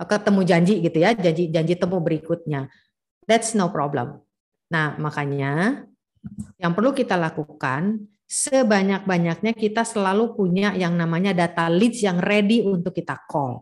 [0.08, 2.72] ketemu janji gitu ya janji janji temu berikutnya.
[3.28, 4.24] That's no problem
[4.74, 5.86] nah makanya
[6.57, 12.97] yang perlu kita lakukan sebanyak-banyaknya kita selalu punya yang namanya data leads yang ready untuk
[12.97, 13.61] kita call.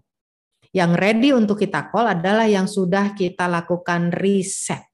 [0.72, 4.88] Yang ready untuk kita call adalah yang sudah kita lakukan riset.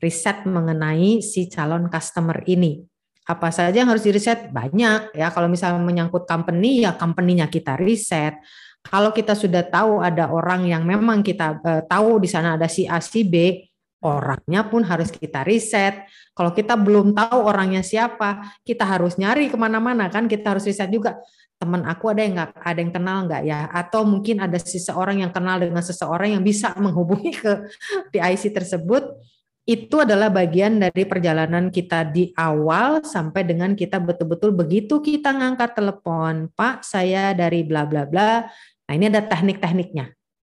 [0.00, 2.80] Riset mengenai si calon customer ini.
[3.28, 5.28] Apa saja yang harus diriset banyak ya.
[5.28, 8.40] Kalau misalnya menyangkut company ya company-nya kita riset.
[8.80, 12.88] Kalau kita sudah tahu ada orang yang memang kita uh, tahu di sana ada si
[12.88, 13.60] A si B
[14.00, 19.56] orangnya pun harus kita riset kalau kita belum tahu orangnya siapa kita harus nyari ke
[19.60, 21.20] mana-mana kan kita harus riset juga
[21.60, 25.32] teman aku ada yang nggak ada yang kenal nggak ya atau mungkin ada seseorang yang
[25.32, 27.68] kenal dengan seseorang yang bisa menghubungi ke
[28.08, 29.20] PIC tersebut
[29.68, 35.78] itu adalah bagian dari perjalanan kita di awal sampai dengan kita betul-betul begitu kita ngangkat
[35.78, 38.50] telepon, Pak, saya dari bla bla bla.
[38.88, 40.10] Nah, ini ada teknik-tekniknya.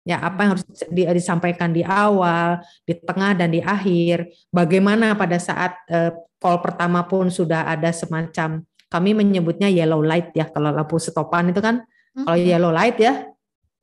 [0.09, 4.33] Ya, apa yang harus disampaikan di awal, di tengah dan di akhir.
[4.49, 6.09] Bagaimana pada saat uh,
[6.41, 11.61] call pertama pun sudah ada semacam kami menyebutnya yellow light ya kalau lampu stopan itu
[11.61, 11.85] kan.
[12.17, 12.25] Hmm.
[12.25, 13.29] Kalau yellow light ya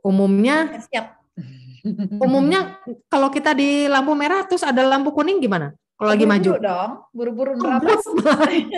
[0.03, 1.16] umumnya siap
[2.18, 5.70] Umumnya kalau kita di lampu merah terus ada lampu kuning gimana?
[5.97, 8.05] Kalau lagi maju dong, buru-buru nerabas.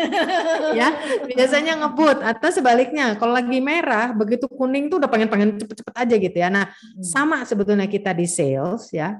[0.78, 0.94] ya,
[1.26, 6.36] biasanya ngebut atau sebaliknya kalau lagi merah begitu kuning tuh udah pengen-pengen cepet-cepet aja gitu
[6.38, 6.46] ya.
[6.46, 7.02] Nah, hmm.
[7.02, 9.18] sama sebetulnya kita di sales ya.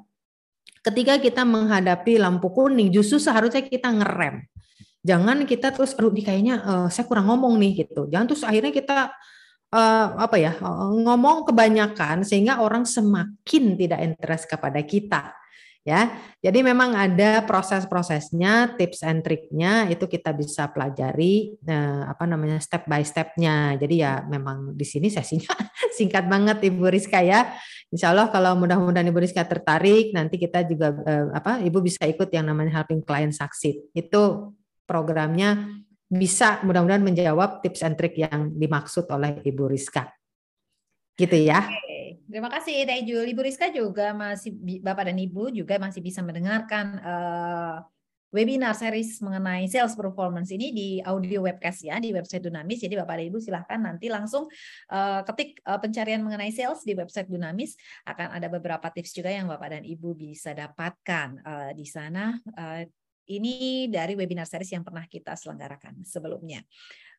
[0.79, 4.47] Ketika kita menghadapi lampu kuning justru seharusnya kita ngerem.
[5.03, 8.07] Jangan kita terus aduh kayaknya uh, saya kurang ngomong nih gitu.
[8.07, 9.11] Jangan terus akhirnya kita
[9.75, 10.55] uh, apa ya
[11.03, 15.35] ngomong kebanyakan sehingga orang semakin tidak interest kepada kita
[15.89, 16.13] ya
[16.45, 22.85] jadi memang ada proses-prosesnya tips and triknya itu kita bisa pelajari uh, apa namanya step
[22.85, 25.57] by stepnya jadi ya memang di sini sesinya
[25.97, 27.49] singkat banget ibu Rizka ya
[27.89, 32.29] Insya Allah kalau mudah-mudahan ibu Rizka tertarik nanti kita juga uh, apa ibu bisa ikut
[32.29, 34.53] yang namanya helping client succeed itu
[34.85, 40.09] programnya bisa mudah-mudahan menjawab tips and trick yang dimaksud oleh Ibu Rizka.
[41.13, 41.69] Gitu ya.
[41.69, 41.98] Oke.
[42.29, 43.25] Terima kasih Teh Jul.
[43.33, 44.53] Ibu Rizka juga masih
[44.85, 47.81] Bapak dan Ibu juga masih bisa mendengarkan uh,
[48.29, 52.85] webinar series mengenai sales performance ini di audio webcast ya di website Dunamis.
[52.85, 54.45] Jadi Bapak dan Ibu silahkan nanti langsung
[54.93, 57.73] uh, ketik uh, pencarian mengenai sales di website Dunamis
[58.05, 62.37] akan ada beberapa tips juga yang Bapak dan Ibu bisa dapatkan uh, di sana.
[62.53, 62.85] Uh,
[63.29, 66.65] ini dari webinar series yang pernah kita selenggarakan sebelumnya.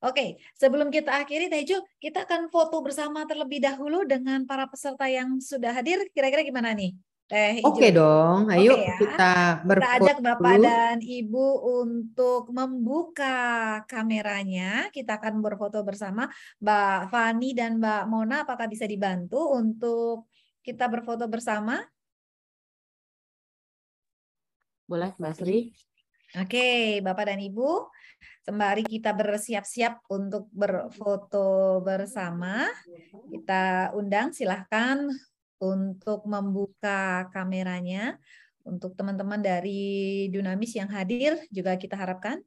[0.02, 5.38] Oke, sebelum kita akhiri Tejo, kita akan foto bersama terlebih dahulu dengan para peserta yang
[5.44, 6.08] sudah hadir.
[6.16, 6.96] Kira-kira gimana nih?
[7.30, 8.98] Teh Oke dong, ayo Oke ya.
[8.98, 9.32] kita
[9.62, 9.86] berfoto.
[9.86, 11.48] Kita ajak Bapak dan Ibu
[11.86, 13.38] untuk membuka
[13.86, 14.90] kameranya.
[14.90, 16.26] Kita akan berfoto bersama.
[16.58, 20.26] Mbak Fani dan Mbak Mona, apakah bisa dibantu untuk
[20.66, 21.78] kita berfoto bersama?
[24.90, 25.70] Boleh, Mbak Sri.
[26.38, 27.90] Oke, Bapak dan Ibu,
[28.46, 32.70] sembari kita bersiap-siap untuk berfoto bersama,
[33.34, 35.10] kita undang silahkan
[35.58, 38.22] untuk membuka kameranya.
[38.62, 42.38] Untuk teman-teman dari Dunamis yang hadir juga kita harapkan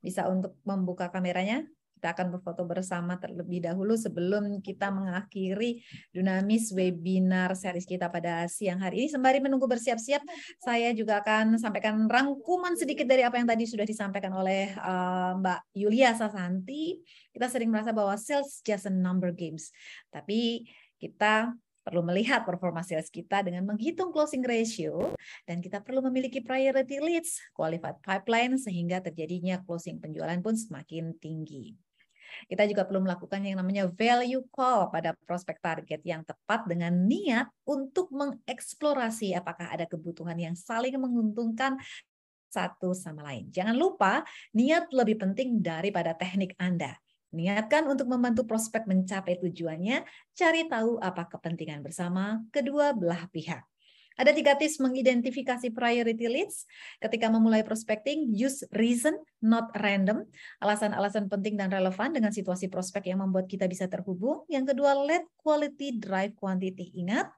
[0.00, 1.68] bisa untuk membuka kameranya.
[1.96, 5.80] Kita akan berfoto bersama terlebih dahulu sebelum kita mengakhiri
[6.12, 9.08] Dunamis webinar series kita pada siang hari ini.
[9.08, 10.20] Sembari menunggu bersiap-siap,
[10.60, 15.60] saya juga akan sampaikan rangkuman sedikit dari apa yang tadi sudah disampaikan oleh uh, Mbak
[15.72, 17.00] Yulia Sasanti.
[17.32, 19.72] Kita sering merasa bahwa sales just a number games.
[20.12, 20.68] Tapi
[21.00, 21.56] kita
[21.86, 25.14] perlu melihat performa sales kita dengan menghitung closing ratio
[25.46, 31.78] dan kita perlu memiliki priority leads, qualified pipeline sehingga terjadinya closing penjualan pun semakin tinggi.
[32.50, 37.46] Kita juga perlu melakukan yang namanya value call pada prospek target yang tepat dengan niat
[37.62, 41.78] untuk mengeksplorasi apakah ada kebutuhan yang saling menguntungkan
[42.50, 43.46] satu sama lain.
[43.54, 44.26] Jangan lupa,
[44.56, 46.98] niat lebih penting daripada teknik Anda.
[47.34, 53.66] Niatkan untuk membantu prospek mencapai tujuannya, cari tahu apa kepentingan bersama kedua belah pihak.
[54.16, 56.64] Ada tiga tips mengidentifikasi priority leads.
[57.04, 59.12] Ketika memulai prospecting, use reason,
[59.44, 60.24] not random.
[60.64, 64.48] Alasan-alasan penting dan relevan dengan situasi prospek yang membuat kita bisa terhubung.
[64.48, 66.96] Yang kedua, let quality drive quantity.
[66.96, 67.28] Ingat,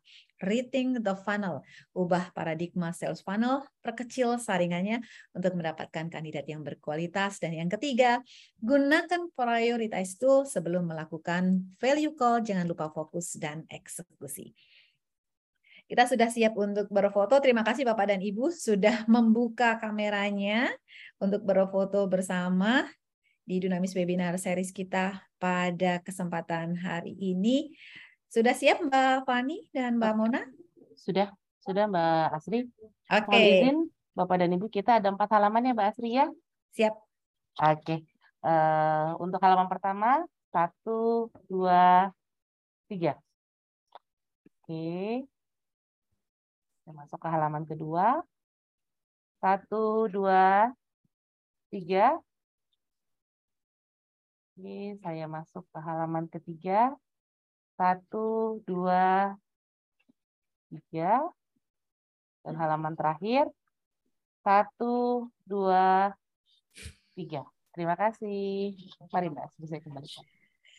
[0.42, 1.66] reading the funnel.
[1.98, 5.02] Ubah paradigma sales funnel, perkecil saringannya
[5.34, 7.42] untuk mendapatkan kandidat yang berkualitas.
[7.42, 8.22] Dan yang ketiga,
[8.62, 12.42] gunakan prioritize tool sebelum melakukan value call.
[12.42, 14.54] Jangan lupa fokus dan eksekusi.
[15.88, 17.40] Kita sudah siap untuk berfoto.
[17.40, 20.68] Terima kasih Bapak dan Ibu sudah membuka kameranya
[21.16, 22.84] untuk berfoto bersama
[23.48, 27.72] di Dunamis Webinar Series kita pada kesempatan hari ini.
[28.28, 30.44] Sudah siap Mbak Fani dan Mbak Mona?
[30.92, 31.32] Sudah,
[31.64, 32.68] sudah Mbak Asri.
[33.08, 33.24] Oke.
[33.32, 33.64] Okay.
[33.64, 36.28] izin Bapak dan Ibu kita ada empat halaman ya Mbak Asri ya?
[36.76, 36.94] Siap.
[37.64, 37.80] Oke.
[37.80, 37.98] Okay.
[38.44, 40.20] Uh, eh, untuk halaman pertama,
[40.52, 42.12] satu, dua,
[42.92, 43.16] tiga.
[44.68, 44.68] Oke.
[44.68, 45.37] Okay.
[46.88, 48.24] Kita masuk ke halaman kedua.
[49.44, 50.72] Satu, dua,
[51.68, 52.16] tiga.
[54.56, 56.96] Oke, saya masuk ke halaman ketiga.
[57.76, 59.36] Satu, dua,
[60.72, 61.28] tiga.
[62.40, 63.52] Dan halaman terakhir.
[64.40, 66.16] Satu, dua,
[67.12, 67.44] tiga.
[67.76, 68.80] Terima kasih.
[69.12, 70.37] Mari Mbak, saya kembalikan.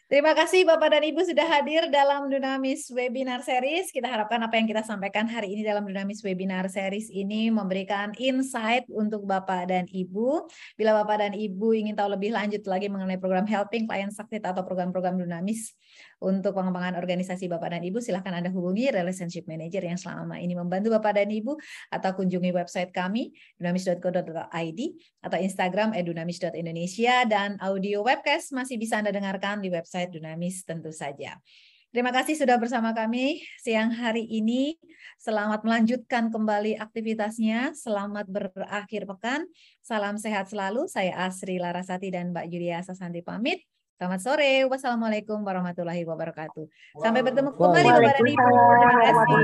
[0.09, 3.93] Terima kasih Bapak dan Ibu sudah hadir dalam Dunamis Webinar Series.
[3.93, 8.89] Kita harapkan apa yang kita sampaikan hari ini dalam Dunamis Webinar Series ini memberikan insight
[8.89, 10.49] untuk Bapak dan Ibu.
[10.81, 14.65] Bila Bapak dan Ibu ingin tahu lebih lanjut lagi mengenai program Helping Client Succeed atau
[14.65, 15.77] program-program Dunamis
[16.23, 20.95] untuk pengembangan organisasi Bapak dan Ibu, silahkan Anda hubungi Relationship Manager yang selama ini membantu
[20.95, 21.59] Bapak dan Ibu
[21.91, 24.79] atau kunjungi website kami dunamis.co.id
[25.21, 30.93] atau Instagram edunamis.indonesia dan audio webcast masih bisa Anda dengarkan di website website Dunamis tentu
[30.93, 31.41] saja.
[31.89, 34.77] Terima kasih sudah bersama kami siang hari ini.
[35.17, 37.73] Selamat melanjutkan kembali aktivitasnya.
[37.73, 39.49] Selamat berakhir pekan.
[39.81, 40.85] Salam sehat selalu.
[40.85, 43.65] Saya Asri Larasati dan Mbak Julia Sasanti pamit.
[43.99, 44.63] Selamat sore.
[44.71, 46.71] Wassalamualaikum warahmatullahi wabarakatuh.
[47.03, 48.47] Sampai bertemu kembali Bapak dan Ibu.
[48.47, 49.35] Terima kasih.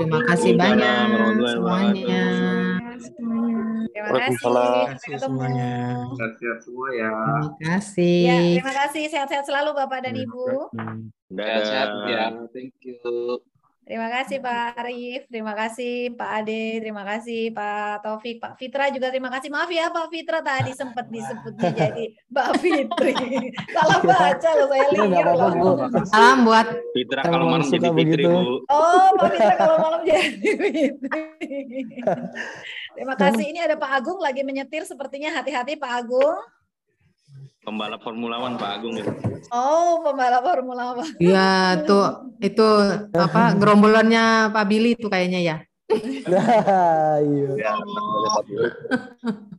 [0.00, 1.04] Terima kasih banyak
[1.52, 2.24] semuanya.
[3.92, 4.40] Terima kasih.
[5.04, 5.72] Terima semuanya.
[6.16, 7.12] Sehat-sehat semua ya.
[7.12, 8.24] Terima kasih.
[8.24, 9.04] Ya, terima kasih.
[9.12, 10.72] Sehat-sehat selalu Bapak dan Ibu.
[11.28, 12.24] Sehat-sehat ya.
[12.56, 13.44] Thank you.
[13.84, 19.12] Terima kasih Pak Arif, terima kasih Pak Ade, terima kasih Pak Taufik, Pak Fitra juga
[19.12, 19.52] terima kasih.
[19.52, 23.12] Maaf ya Pak Fitra tadi sempat disebutnya jadi Mbak Fitri.
[23.76, 25.76] Salah baca loh saya lihat loh.
[26.08, 26.66] Salam buat
[26.96, 28.64] Fitra kalau malam jadi Fitri Bu.
[28.72, 31.28] Oh Pak Fitra kalau malam jadi Fitri.
[32.96, 33.44] terima kasih.
[33.52, 36.40] Ini ada Pak Agung lagi menyetir sepertinya hati-hati Pak Agung.
[37.64, 39.08] Pembalap Formula One Pak Agung itu.
[39.48, 41.08] Oh, pembalap Formula One.
[41.16, 42.68] Iya, tuh itu
[43.16, 45.56] apa gerombolannya Pak Billy itu kayaknya ya.
[46.28, 47.50] Nah, iya.
[47.56, 47.72] Ya,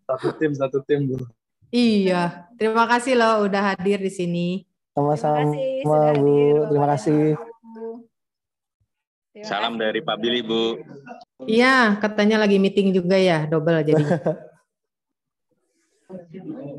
[0.06, 1.26] satu tim, satu tim, Bu.
[1.74, 4.48] Iya, terima kasih loh udah hadir di sini.
[4.94, 6.70] Sama-sama, Bu.
[6.70, 7.34] Terima kasih.
[9.34, 9.82] Terima Salam kasih.
[9.82, 10.78] dari Pak Billy, Bu.
[11.50, 14.06] Iya, katanya lagi meeting juga ya, double jadi.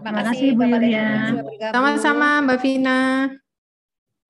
[0.06, 1.08] Terima kasih Bu Yulia.
[1.74, 3.26] Sama-sama Mbak Vina.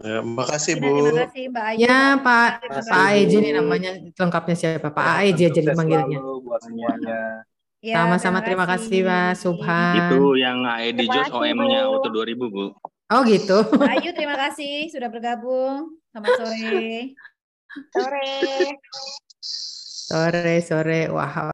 [0.01, 0.89] Ya, makasih Bu.
[1.13, 1.79] Terima kasih Mbak Ayu.
[1.85, 4.89] Ya Pak Pak Aej ini namanya lengkapnya siapa?
[4.89, 6.21] Pak Aej jadi manggilnya.
[7.85, 9.97] Ya, Sama-sama terima kasih Pak Subhan.
[10.01, 12.73] Itu yang AED Jos OM-nya auto 2000 Bu.
[13.13, 13.69] Oh gitu.
[13.77, 15.93] Mbak Ayu terima kasih sudah bergabung.
[16.09, 17.13] Selamat sore.
[17.93, 18.37] Sore.
[20.09, 21.01] Sore sore.
[21.13, 21.37] Wah